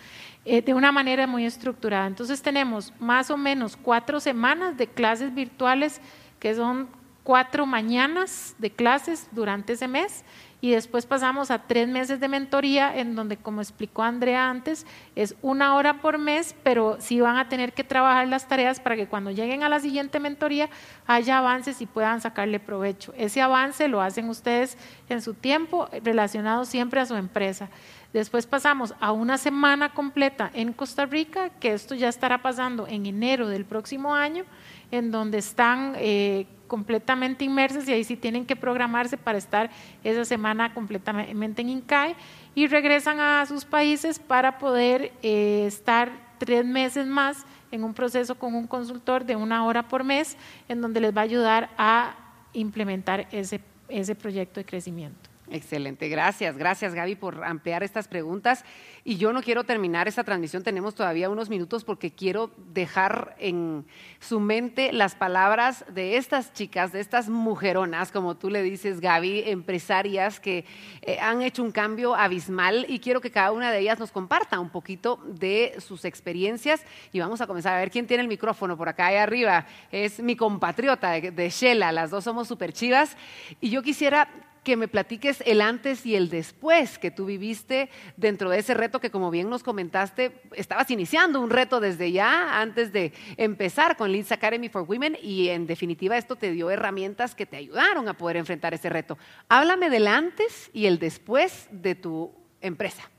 [0.46, 2.06] eh, de una manera muy estructurada.
[2.06, 6.00] Entonces, tenemos más o menos cuatro semanas de clases virtuales,
[6.40, 6.88] que son
[7.22, 10.24] cuatro mañanas de clases durante ese mes
[10.60, 15.36] y después pasamos a tres meses de mentoría en donde, como explicó Andrea antes, es
[15.40, 19.06] una hora por mes, pero sí van a tener que trabajar las tareas para que
[19.06, 20.68] cuando lleguen a la siguiente mentoría
[21.06, 23.14] haya avances y puedan sacarle provecho.
[23.16, 24.76] Ese avance lo hacen ustedes
[25.08, 27.68] en su tiempo relacionado siempre a su empresa.
[28.12, 33.06] Después pasamos a una semana completa en Costa Rica, que esto ya estará pasando en
[33.06, 34.44] enero del próximo año,
[34.90, 35.92] en donde están...
[35.96, 39.70] Eh, completamente inmersas y ahí sí tienen que programarse para estar
[40.04, 42.14] esa semana completamente en INCAE
[42.54, 48.36] y regresan a sus países para poder eh, estar tres meses más en un proceso
[48.36, 50.36] con un consultor de una hora por mes
[50.68, 52.14] en donde les va a ayudar a
[52.52, 55.27] implementar ese, ese proyecto de crecimiento.
[55.50, 58.64] Excelente, gracias, gracias Gaby por ampliar estas preguntas.
[59.02, 63.86] Y yo no quiero terminar esta transmisión, tenemos todavía unos minutos porque quiero dejar en
[64.20, 69.44] su mente las palabras de estas chicas, de estas mujeronas, como tú le dices Gaby,
[69.46, 70.66] empresarias que
[71.00, 74.60] eh, han hecho un cambio abismal y quiero que cada una de ellas nos comparta
[74.60, 78.76] un poquito de sus experiencias y vamos a comenzar a ver quién tiene el micrófono
[78.76, 79.66] por acá allá arriba.
[79.90, 83.16] Es mi compatriota de, de Shela, las dos somos súper chivas
[83.62, 84.28] y yo quisiera
[84.62, 89.00] que me platiques el antes y el después que tú viviste dentro de ese reto
[89.00, 94.12] que como bien nos comentaste, estabas iniciando un reto desde ya antes de empezar con
[94.12, 98.14] Leeds Academy for Women y en definitiva esto te dio herramientas que te ayudaron a
[98.14, 99.18] poder enfrentar ese reto.
[99.48, 103.10] Háblame del antes y el después de tu empresa.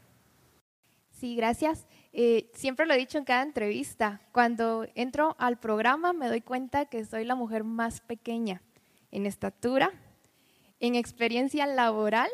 [1.12, 1.86] Sí, gracias.
[2.14, 6.86] Eh, siempre lo he dicho en cada entrevista, cuando entro al programa me doy cuenta
[6.86, 8.62] que soy la mujer más pequeña
[9.12, 9.92] en estatura,
[10.80, 12.30] en experiencia laboral,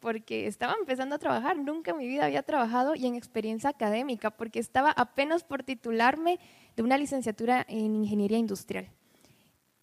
[0.00, 4.30] porque estaba empezando a trabajar, nunca en mi vida había trabajado, y en experiencia académica,
[4.30, 6.38] porque estaba apenas por titularme
[6.76, 8.88] de una licenciatura en ingeniería industrial.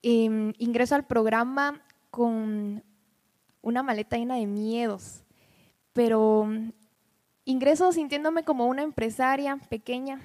[0.02, 2.84] Em, ingreso al programa con
[3.62, 5.24] una maleta llena de miedos,
[5.94, 6.48] pero
[7.46, 10.22] ingreso sintiéndome como una empresaria pequeña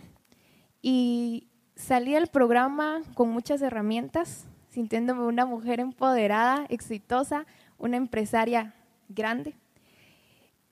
[0.83, 7.47] y salí del programa con muchas herramientas, sintiéndome una mujer empoderada, exitosa,
[7.79, 8.75] una empresaria
[9.09, 9.55] grande.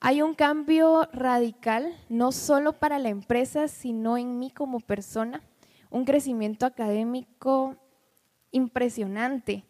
[0.00, 5.42] Hay un cambio radical, no solo para la empresa, sino en mí como persona,
[5.90, 7.76] un crecimiento académico
[8.50, 9.64] impresionante.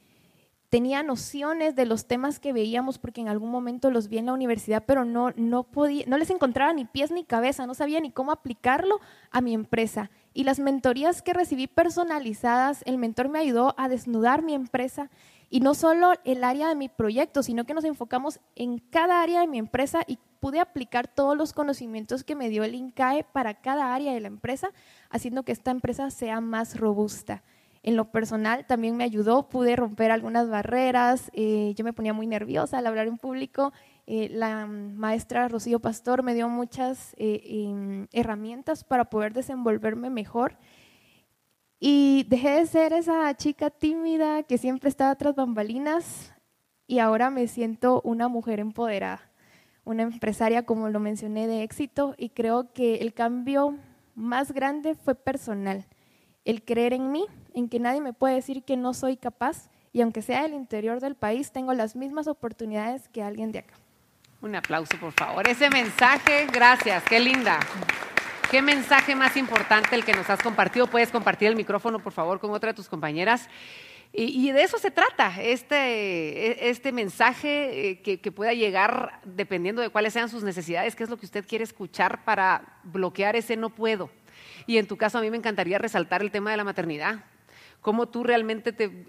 [0.77, 4.35] Tenía nociones de los temas que veíamos porque en algún momento los vi en la
[4.35, 8.11] universidad, pero no, no, podía, no les encontraba ni pies ni cabeza, no sabía ni
[8.11, 9.01] cómo aplicarlo
[9.31, 10.11] a mi empresa.
[10.35, 15.09] Y las mentorías que recibí personalizadas, el mentor me ayudó a desnudar mi empresa
[15.49, 19.41] y no solo el área de mi proyecto, sino que nos enfocamos en cada área
[19.41, 23.55] de mi empresa y pude aplicar todos los conocimientos que me dio el INCAE para
[23.63, 24.69] cada área de la empresa,
[25.09, 27.43] haciendo que esta empresa sea más robusta.
[27.87, 32.27] En lo personal también me ayudó, pude romper algunas barreras, eh, yo me ponía muy
[32.27, 33.73] nerviosa al hablar en público,
[34.09, 40.59] eh, la maestra Rocío Pastor me dio muchas eh, em, herramientas para poder desenvolverme mejor.
[41.79, 46.35] Y dejé de ser esa chica tímida que siempre estaba tras bambalinas
[46.89, 49.31] y ahora me siento una mujer empoderada,
[49.85, 52.17] una empresaria, como lo mencioné, de éxito.
[52.19, 53.77] Y creo que el cambio
[54.17, 55.87] más grande fue personal,
[56.45, 57.27] el creer en mí,
[57.57, 61.01] en que nadie me puede decir que no soy capaz y aunque sea del interior
[61.01, 63.75] del país, tengo las mismas oportunidades que alguien de acá.
[64.43, 65.49] Un aplauso, por favor.
[65.49, 67.59] Ese mensaje, gracias, qué linda.
[68.51, 70.87] ¿Qué mensaje más importante el que nos has compartido?
[70.87, 73.49] Puedes compartir el micrófono, por favor, con otra de tus compañeras.
[74.13, 79.83] Y, de eso se trata, este, e, este mensaje eh, que, que, pueda llegar dependiendo
[79.83, 83.57] de cuáles sean sus necesidades, qué es lo que usted quiere escuchar para bloquear ese
[83.57, 84.11] no puedo.
[84.67, 87.25] Y en tu caso a mí me encantaría resaltar el tema de la maternidad
[87.87, 89.07] cómo tú realmente te,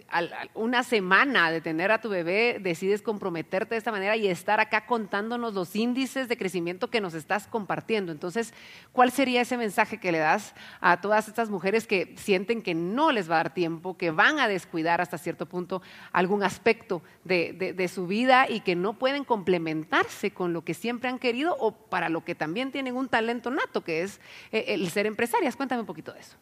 [0.53, 4.85] una semana de tener a tu bebé decides comprometerte de esta manera y estar acá
[4.85, 8.11] contándonos los índices de crecimiento que nos estás compartiendo.
[8.11, 8.53] Entonces,
[8.91, 13.11] ¿cuál sería ese mensaje que le das a todas estas mujeres que sienten que no
[13.11, 17.89] les va a dar tiempo, que van a descuidar hasta cierto punto algún aspecto de,
[17.91, 22.09] su vida y que no pueden complementarse con lo que siempre han querido o para
[22.09, 24.21] lo que también tienen un talento nato, que es
[24.51, 25.55] eh, el ser empresarias?
[25.55, 26.37] Cuéntame un poquito de eso.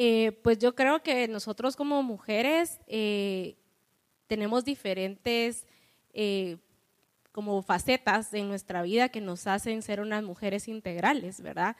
[0.00, 3.56] Eh, pues yo creo que nosotros como mujeres eh,
[4.28, 5.66] tenemos diferentes
[6.12, 6.56] eh,
[7.32, 11.76] como facetas en nuestra vida que nos hacen ser unas mujeres integrales, ¿verdad?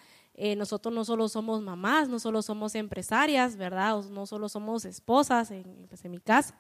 [0.56, 4.04] nosotros no solo somos mamás, no solo somos empresarias, ¿verdad?
[4.04, 6.54] no solo somos esposas, en, pues en mi caso.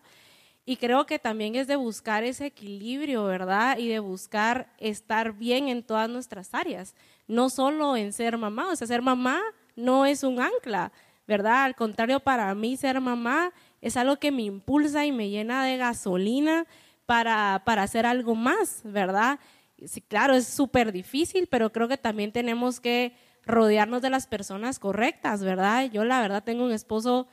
[0.64, 3.78] Y creo que también es de buscar ese equilibrio, ¿verdad?
[3.78, 6.96] Y de buscar estar bien en todas nuestras áreas,
[7.28, 9.40] no solo en ser mamá, o sea, ser mamá
[9.76, 10.90] no es un ancla,
[11.28, 11.64] ¿verdad?
[11.64, 13.52] Al contrario, para mí ser mamá
[13.82, 16.66] es algo que me impulsa y me llena de gasolina
[17.04, 19.38] para, para hacer algo más, ¿verdad?
[19.84, 23.14] Sí, claro, es súper difícil, pero creo que también tenemos que
[23.44, 25.90] rodearnos de las personas correctas, ¿verdad?
[25.92, 27.28] Yo la verdad tengo un esposo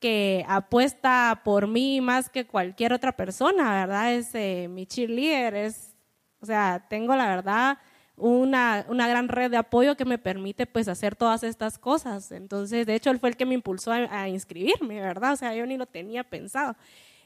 [0.00, 4.14] que apuesta por mí más que cualquier otra persona, ¿verdad?
[4.14, 5.94] Es eh, mi cheerleader, es,
[6.40, 7.78] o sea, tengo la verdad
[8.16, 12.30] una, una, gran red de apoyo que me permite pues hacer todas estas cosas.
[12.30, 15.32] Entonces, de hecho, él fue el que me impulsó a, inscribirme, ¿verdad?
[15.32, 16.76] O sea, yo ni lo tenía pensado.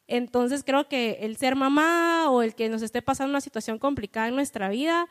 [0.06, 4.28] Entonces, creo que el ser mamá o el que nos esté pasando una situación complicada
[4.28, 5.08] en nuestra vida,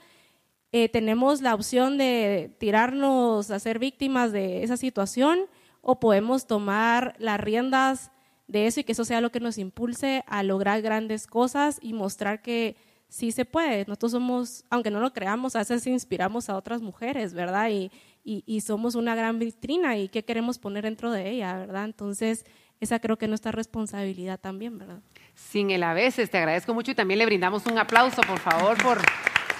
[0.71, 5.41] eh, tenemos la opción de tirarnos a ser víctimas de esa situación
[5.81, 8.11] o podemos tomar las riendas
[8.47, 11.93] de eso y que eso sea lo que nos impulse a lograr grandes cosas y
[11.93, 12.75] mostrar que
[13.09, 13.85] sí se puede.
[13.87, 17.69] Nosotros somos, aunque no lo creamos, a veces inspiramos a otras mujeres, ¿verdad?
[17.69, 17.91] Y,
[18.23, 21.85] y, somos una gran vitrina y qué queremos poner dentro de ella, ¿verdad?
[21.85, 22.45] Entonces,
[22.81, 24.99] esa creo que es nuestra responsabilidad también, ¿verdad?
[25.33, 28.81] Sin el a veces, te agradezco mucho y también le brindamos un aplauso, por favor,
[28.83, 29.01] por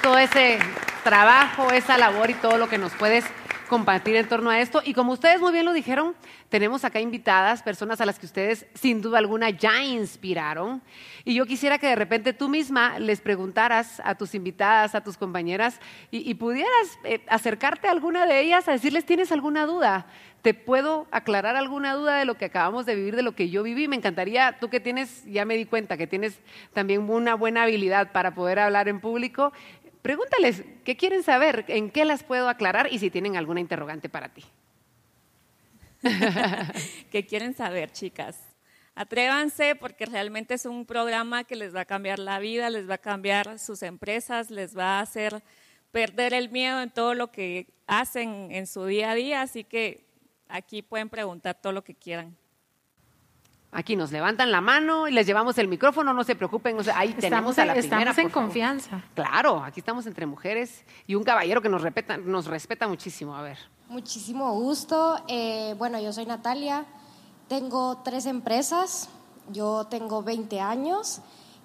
[0.02, 0.60] todo ese
[1.06, 3.24] trabajo, esa labor y todo lo que nos puedes
[3.68, 4.82] compartir en torno a esto.
[4.84, 6.16] Y como ustedes muy bien lo dijeron,
[6.50, 10.82] tenemos acá invitadas, personas a las que ustedes sin duda alguna ya inspiraron.
[11.26, 15.18] Y yo quisiera que de repente tú misma les preguntaras a tus invitadas, a tus
[15.18, 20.08] compañeras, y, pudieras eh, acercarte a alguna de ellas a decirles, ¿tienes alguna duda?
[20.42, 23.64] ¿Te puedo aclarar alguna duda de lo que acabamos de vivir, de lo que yo
[23.64, 23.88] viví?
[23.88, 26.40] Me encantaría, tú que tienes, ya me di cuenta que tienes
[26.74, 29.52] también una buena habilidad para poder hablar en público,
[30.08, 34.30] Pregúntales qué quieren saber, en qué las puedo aclarar y si tienen alguna interrogante para
[34.30, 34.42] ti.
[37.12, 38.40] ¿Qué quieren saber, chicas?
[38.96, 42.94] Atrévanse porque realmente es un programa que les va a cambiar la vida, les va
[42.94, 45.44] a cambiar sus empresas, les va a hacer
[45.92, 50.06] perder el miedo en todo lo que hacen en su día a día, así que
[50.48, 52.38] aquí pueden preguntar todo lo que quieran.
[53.72, 57.60] Aquí nos levantan la mano y les llevamos el micrófono, no se preocupen, ahí tenemos
[57.60, 58.00] a la primera.
[58.00, 59.04] Estamos en confianza.
[59.14, 63.36] Claro, aquí estamos entre mujeres y un caballero que nos respeta, nos respeta muchísimo.
[63.36, 63.58] A ver.
[63.90, 65.22] Muchísimo gusto.
[65.28, 66.86] Eh, bueno, yo soy Natalia.
[67.50, 69.10] Tengo tres empresas.
[69.52, 71.22] Yo tengo 20 años.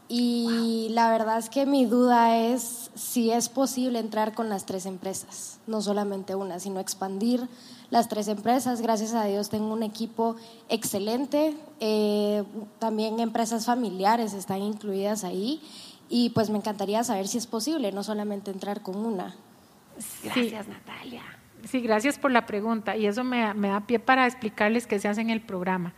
[0.09, 4.85] Y la verdad es que mi duda es si es posible entrar con las tres
[4.85, 7.49] empresas, no solamente una, sino expandir
[7.93, 8.81] las tres empresas.
[8.81, 10.35] Gracias a Dios tengo un equipo
[10.71, 12.43] excelente, eh,
[12.79, 15.61] también empresas familiares están incluidas ahí
[16.09, 19.37] y pues me encantaría saber si es posible, no solamente entrar con una.
[20.25, 21.23] Gracias, Natalia.
[21.69, 25.09] Sí, gracias por la pregunta y eso me, me da pie para explicarles qué se
[25.09, 25.93] hace en el programa.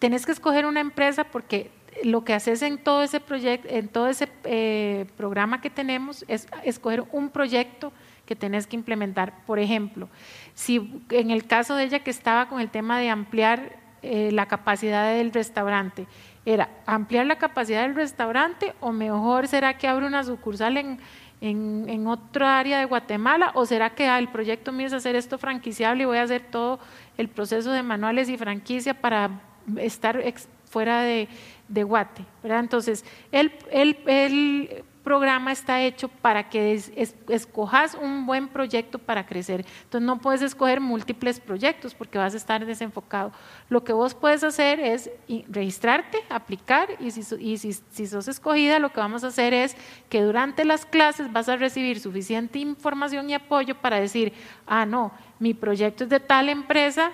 [0.00, 1.70] Tenés que escoger una empresa porque
[2.02, 6.48] lo que haces en todo ese proyecto, en todo ese eh, programa que tenemos, es
[6.64, 7.92] escoger un proyecto
[8.26, 9.44] que tenés que implementar.
[9.46, 10.08] Por ejemplo,
[10.54, 14.46] si en el caso de ella que estaba con el tema de ampliar eh, la
[14.46, 16.06] capacidad del restaurante,
[16.44, 20.98] era ampliar la capacidad del restaurante o mejor será que abre una sucursal en,
[21.40, 25.14] en, en otra área de Guatemala o será que ah, el proyecto mío es hacer
[25.14, 26.80] esto franquiciable y voy a hacer todo
[27.16, 29.40] el proceso de manuales y franquicia para
[29.76, 30.20] estar
[30.68, 31.28] fuera de,
[31.68, 32.24] de Guate.
[32.42, 32.60] ¿verdad?
[32.60, 36.80] Entonces, el, el, programa está hecho para que
[37.28, 39.64] escojas un buen proyecto para crecer.
[39.84, 43.32] Entonces, no puedes escoger múltiples proyectos porque vas a estar desenfocado.
[43.68, 45.10] Lo que vos puedes hacer es
[45.48, 49.76] registrarte, aplicar y, si, y si, si sos escogida, lo que vamos a hacer es
[50.08, 54.32] que durante las clases vas a recibir suficiente información y apoyo para decir,
[54.66, 57.12] ah, no, mi proyecto es de tal empresa,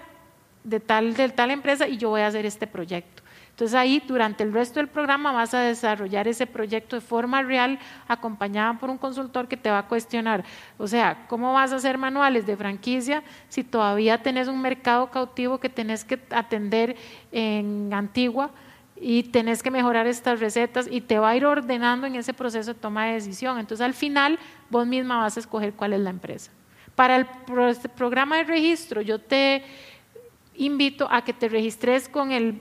[0.65, 3.23] de tal, de tal empresa y yo voy a hacer este proyecto.
[3.59, 7.81] Entonces ahí durante el resto del programa vas a desarrollar ese proyecto de forma real
[8.07, 10.45] acompañada por un consultor que te va a cuestionar,
[10.79, 15.59] o sea, ¿cómo vas a hacer manuales de franquicia si todavía tenés un mercado cautivo
[15.59, 16.95] que tenés que atender
[17.33, 18.53] en Antigua?
[19.01, 22.75] y tenés que mejorar estas recetas y te va a ir ordenando en ese proceso
[22.75, 23.57] de toma de decisión.
[23.59, 24.41] Entonces al final
[24.71, 26.51] vos misma vas a escoger cuál es la empresa.
[26.97, 27.27] Para el
[27.97, 29.63] programa de registro yo te
[30.57, 32.61] invito a que te registres con el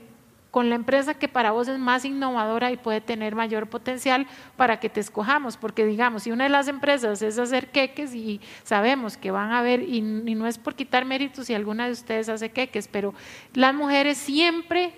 [0.50, 4.26] con la empresa que para vos es más innovadora y puede tener mayor potencial
[4.56, 8.40] para que te escojamos, porque digamos, si una de las empresas es hacer queques y
[8.64, 12.28] sabemos que van a ver, y, no es por quitar méritos si alguna de ustedes
[12.28, 13.14] hace queques, pero
[13.54, 14.92] las mujeres siempre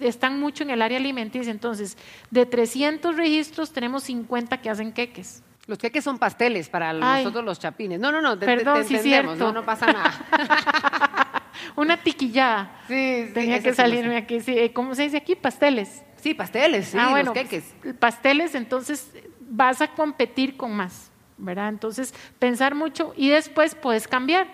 [0.00, 1.98] están mucho en el área alimenticia, entonces
[2.30, 5.42] de 300 registros tenemos 50 que hacen queques.
[5.66, 7.98] Los queques son pasteles para nosotros los chapines.
[8.00, 9.36] No, no, no, Perdón, sí, cierto.
[9.36, 11.38] no, no pasa nada.
[11.76, 12.70] Una tiquillada.
[12.88, 14.40] Sí, Tenía que salirme aquí.
[14.40, 14.70] Sí.
[14.74, 15.34] ¿Cómo se dice aquí?
[15.34, 16.02] Pasteles.
[16.22, 17.74] Sí, pasteles, sí, ah, bueno, queques.
[17.98, 21.68] Pasteles, entonces vas a competir con más, ¿verdad?
[21.68, 24.46] Entonces, pensar mucho y después puedes cambiar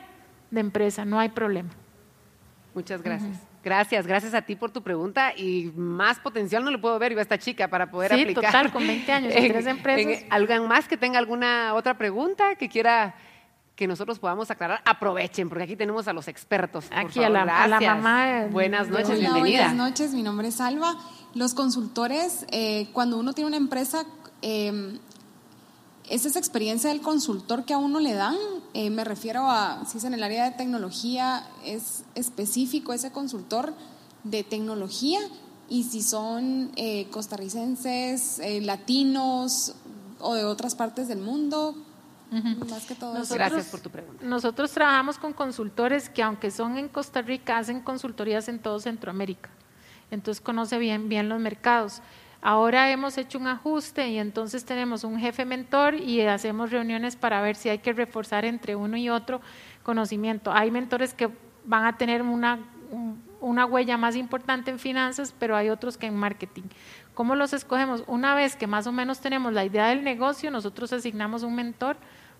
[0.50, 1.68] de empresa, no hay problema.
[2.72, 3.36] Muchas gracias.
[3.62, 7.18] Gracias, gracias a ti por tu pregunta y más potencial no le puedo ver yo
[7.18, 8.44] a esta chica para poder sí, aplicar.
[8.44, 10.24] total, con 20 años en, tres empresas.
[10.30, 13.14] ¿Alguien más que tenga alguna otra pregunta que quiera
[13.78, 14.82] que nosotros podamos aclarar?
[14.84, 16.86] Aprovechen, porque aquí tenemos a los expertos.
[16.90, 18.48] aquí a, la, mamá.
[18.50, 19.68] Buenas noches, bienvenida.
[19.68, 20.98] Buenas noches, mi nombre es Alba.
[21.34, 24.04] Los consultores, eh, cuando uno tiene una empresa,
[24.42, 24.98] eh,
[26.10, 28.34] es esa experiencia del consultor que a uno le dan.
[28.74, 33.74] Eh, me refiero a, si es en el área de tecnología, es específico ese consultor
[34.24, 35.20] de tecnología
[35.68, 39.76] y si son eh, costarricenses, latinos
[40.18, 41.76] o de otras partes del mundo.
[42.30, 43.14] Más que todo.
[43.14, 44.24] Gracias por tu pregunta.
[44.24, 49.50] Nosotros trabajamos con consultores que aunque son en Costa Rica, hacen consultorías en todo Centroamérica.
[50.10, 52.02] Entonces conoce bien, bien los mercados.
[52.40, 57.40] Ahora hemos hecho un ajuste y entonces tenemos un jefe mentor y hacemos reuniones para
[57.40, 59.40] ver si hay que reforzar entre uno y otro
[59.82, 60.52] conocimiento.
[60.52, 61.30] Hay mentores que
[61.64, 62.60] van a tener una,
[63.40, 66.64] una huella más importante en finanzas, pero hay otros que en marketing.
[67.12, 68.04] ¿Cómo los escogemos?
[68.06, 71.96] Una vez que más o menos tenemos la idea del negocio, nosotros asignamos un mentor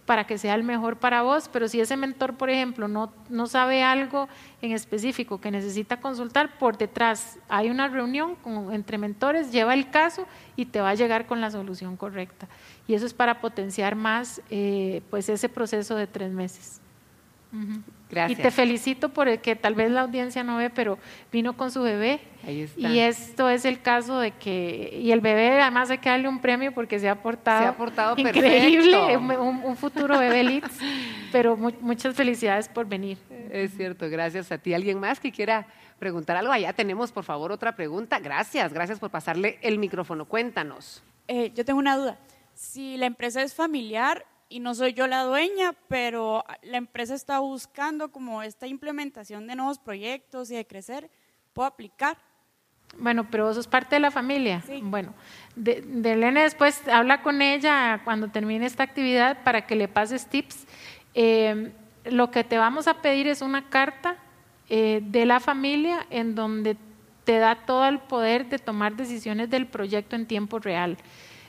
[0.09, 3.47] para que sea el mejor para vos, pero si ese mentor, por ejemplo, no, no
[3.47, 4.27] sabe algo
[4.63, 8.35] en específico que necesita consultar, por detrás hay una reunión
[8.73, 12.49] entre mentores, lleva el caso y te va a llegar con la solución correcta.
[12.87, 16.81] Y eso es para potenciar más eh, pues ese proceso de tres meses.
[18.11, 18.39] Gracias.
[18.39, 20.99] Y te felicito por el que tal vez la audiencia no ve, pero
[21.31, 22.21] vino con su bebé.
[22.77, 26.41] Y esto es el caso de que, y el bebé además hay que darle un
[26.41, 30.79] premio porque se ha portado, se ha portado increíble, un, futuro bebé Litz,
[31.33, 33.19] pero muchas felicidades por venir.
[33.51, 34.73] Es cierto, gracias a ti.
[34.73, 35.67] ¿Alguien más que quiera
[35.99, 36.53] preguntar algo?
[36.53, 38.19] Allá tenemos, por favor, otra pregunta.
[38.19, 40.25] Gracias, gracias por pasarle el micrófono.
[40.25, 41.03] Cuéntanos.
[41.27, 42.19] Eh, yo tengo una duda.
[42.55, 47.39] Si la empresa es familiar, y no soy yo la dueña, pero la empresa está
[47.41, 51.11] buscando como esta implementación de nuevos proyectos y de crecer,
[51.53, 52.17] ¿puedo aplicar?
[52.97, 54.63] Bueno, pero vos sos parte de la familia.
[54.83, 55.13] Bueno,
[55.55, 60.67] de, Elena después habla con ella cuando termine esta actividad para que le pases tips.
[61.15, 61.73] Eh,
[62.05, 64.17] lo que te vamos a pedir es una carta
[64.71, 66.77] eh, de la familia en donde
[67.25, 70.97] te da todo el poder de tomar decisiones del proyecto en tiempo real.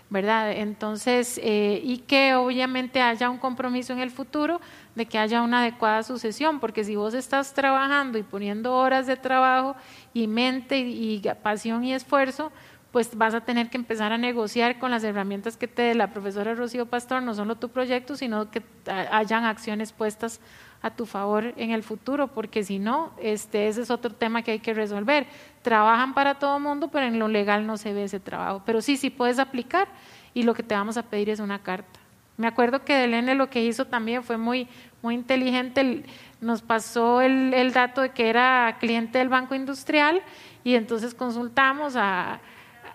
[0.10, 0.52] ¿Verdad?
[0.52, 4.60] Entonces, eh, y que obviamente haya un compromiso en el futuro
[4.96, 9.16] de que haya una adecuada sucesión, porque si vos estás trabajando y poniendo horas de
[9.18, 9.76] trabajo
[10.14, 12.52] y mente y, pasión y esfuerzo,
[12.92, 16.12] pues vas a tener que empezar a negociar con las herramientas que te dé la
[16.12, 18.64] profesora Rocío Pastor, no solo tu proyecto, sino que
[19.12, 20.42] hayan acciones puestas
[20.82, 24.52] a tu favor en el futuro, porque si no, este, ese es otro tema que
[24.52, 25.28] hay que resolver.
[25.62, 28.62] Trabajan para todo el mundo, pero en lo legal no se ve ese trabajo.
[28.66, 29.88] Pero sí, sí puedes aplicar
[30.34, 32.00] y lo que te vamos a pedir es una carta.
[32.38, 34.70] Me acuerdo que Delene lo que hizo también fue muy,
[35.02, 36.06] muy inteligente.
[36.40, 40.22] Nos pasó el, el dato de que era cliente del Banco Industrial
[40.64, 42.40] y entonces consultamos a,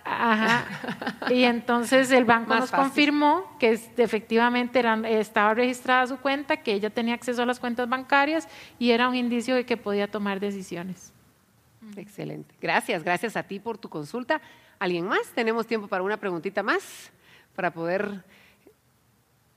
[0.04, 0.64] Ajá.
[1.30, 4.84] Y entonces el banco nos confirmó que efectivamente
[5.18, 8.46] estaba registrada su cuenta, que ella tenía acceso a las cuentas bancarias
[8.78, 11.12] y era un indicio de que podía tomar decisiones.
[11.96, 12.54] Excelente.
[12.60, 14.42] Gracias, gracias a ti por tu consulta.
[14.78, 15.30] ¿Alguien más?
[15.34, 17.10] Tenemos tiempo para una preguntita más
[17.54, 18.22] para poder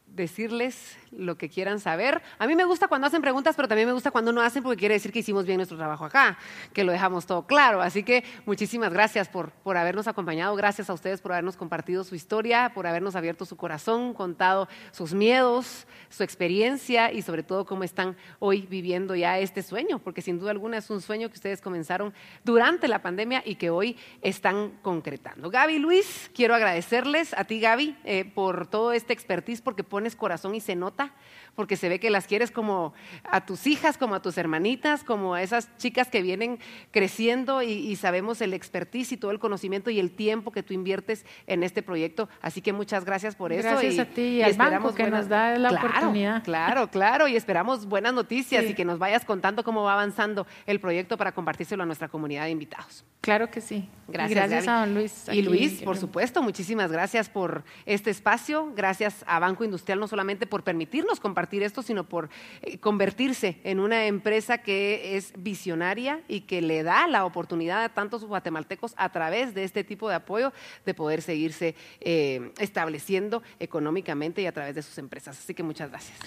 [0.05, 2.21] decirles lo que quieran saber.
[2.39, 4.77] A mí me gusta cuando hacen preguntas, pero también me gusta cuando no hacen porque
[4.77, 6.37] quiere decir que hicimos bien nuestro trabajo acá,
[6.73, 7.81] que lo dejamos todo claro.
[7.81, 12.15] Así que muchísimas gracias por, por habernos acompañado, gracias a ustedes por habernos compartido su
[12.15, 17.83] historia, por habernos abierto su corazón, contado sus miedos, su experiencia y sobre todo cómo
[17.83, 21.61] están hoy viviendo ya este sueño, porque sin duda alguna es un sueño que ustedes
[21.61, 25.49] comenzaron durante la pandemia y que hoy están concretando.
[25.49, 30.55] Gaby Luis, quiero agradecerles a ti Gaby eh, por todo este expertise porque pones corazón
[30.55, 31.07] y se nota 对。
[31.55, 32.93] Porque se ve que las quieres como
[33.23, 36.59] a tus hijas, como a tus hermanitas, como a esas chicas que vienen
[36.91, 41.25] creciendo y, sabemos el expertise y todo el conocimiento y el tiempo que tú inviertes
[41.47, 42.29] en este proyecto.
[42.41, 43.67] Así que muchas gracias por eso.
[43.67, 46.43] Gracias a ti y, al banco que nos da la oportunidad.
[46.43, 50.79] Claro, claro, y esperamos buenas noticias y que nos vayas contando cómo va avanzando el
[50.79, 53.03] proyecto para compartírselo a nuestra comunidad de invitados.
[53.21, 53.89] Claro que sí.
[54.07, 55.25] Gracias, gracias a don Luis.
[55.31, 58.71] Y Luis, por supuesto, muchísimas gracias por este espacio.
[58.75, 62.29] Gracias a Banco Industrial no solamente por permitirnos compartir esto, sino por
[62.63, 67.89] eh, convertirse en una empresa que es visionaria y que le da la oportunidad a
[67.89, 70.51] tantos guatemaltecos a través de este tipo de apoyo
[70.85, 75.37] de poder seguirse eh, estableciendo económicamente y a través de sus empresas.
[75.37, 76.17] Así que muchas gracias.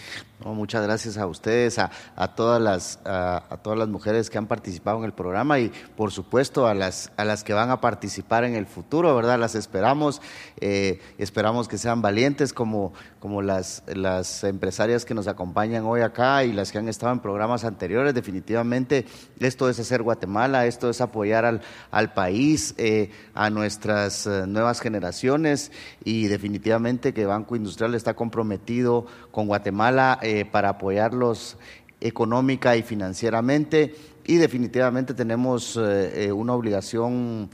[0.45, 1.91] muchas gracias a ustedes, a,
[2.37, 6.67] todas las, a, todas las mujeres que han participado en el programa y por supuesto
[6.67, 9.39] a las, a las que van a participar en el futuro, ¿verdad?
[9.39, 10.23] Las esperamos,
[10.61, 16.45] eh, esperamos que sean valientes como, como las, las empresarias que nos acompañan hoy acá
[16.45, 18.15] y las que han estado en programas anteriores.
[18.15, 19.07] Definitivamente
[19.39, 24.81] esto es hacer Guatemala, esto es apoyar al, al país, eh, a nuestras eh, nuevas
[24.81, 25.73] generaciones
[26.05, 31.57] y definitivamente que Banco Industrial está comprometido con Guatemala eh, para apoyarlos
[32.01, 33.95] económica y financieramente
[34.25, 37.51] y definitivamente tenemos una obligación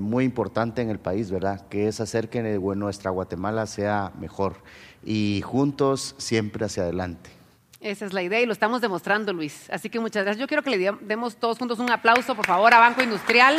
[0.00, 1.68] muy importante en el país, ¿verdad?
[1.68, 4.54] Que es hacer que nuestra Guatemala sea mejor
[5.04, 7.30] y juntos siempre hacia adelante.
[7.80, 9.70] Esa es la idea y lo estamos demostrando, Luis.
[9.70, 10.40] Así que muchas gracias.
[10.40, 13.56] Yo quiero que le demos todos juntos un aplauso, por favor, a Banco Industrial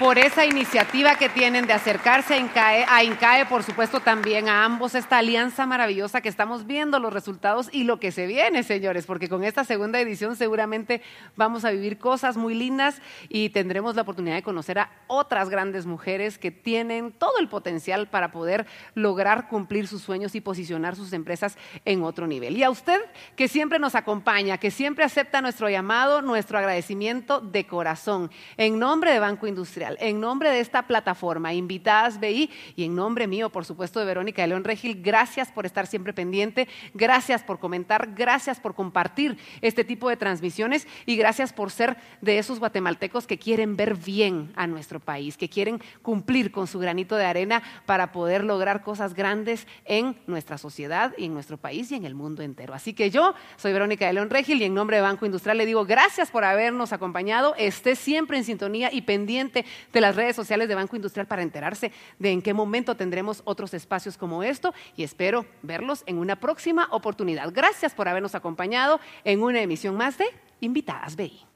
[0.00, 4.64] por esa iniciativa que tienen de acercarse a INCAE, a INCAE, por supuesto también a
[4.64, 9.04] ambos, esta alianza maravillosa que estamos viendo los resultados y lo que se viene, señores,
[9.04, 11.02] porque con esta segunda edición seguramente
[11.36, 15.84] vamos a vivir cosas muy lindas y tendremos la oportunidad de conocer a otras grandes
[15.84, 21.12] mujeres que tienen todo el potencial para poder lograr cumplir sus sueños y posicionar sus
[21.12, 22.56] empresas en otro nivel.
[22.56, 23.02] Y a usted
[23.36, 29.12] que siempre nos acompaña, que siempre acepta nuestro llamado, nuestro agradecimiento de corazón, en nombre
[29.12, 33.64] de Banco Industrial en nombre de esta plataforma, Invitadas BI, y en nombre mío, por
[33.64, 38.60] supuesto, de Verónica de León Regil, gracias por estar siempre pendiente, gracias por comentar, gracias
[38.60, 43.76] por compartir este tipo de transmisiones y gracias por ser de esos guatemaltecos que quieren
[43.76, 48.44] ver bien a nuestro país, que quieren cumplir con su granito de arena para poder
[48.44, 52.74] lograr cosas grandes en nuestra sociedad y en nuestro país y en el mundo entero.
[52.74, 55.66] Así que yo soy Verónica de León Regil y en nombre de Banco Industrial le
[55.66, 60.68] digo gracias por habernos acompañado, esté siempre en sintonía y pendiente de las redes sociales
[60.68, 65.02] de Banco Industrial para enterarse de en qué momento tendremos otros espacios como esto y
[65.02, 67.50] espero verlos en una próxima oportunidad.
[67.52, 70.26] Gracias por habernos acompañado en una emisión más de
[70.60, 71.46] Invitadas BI.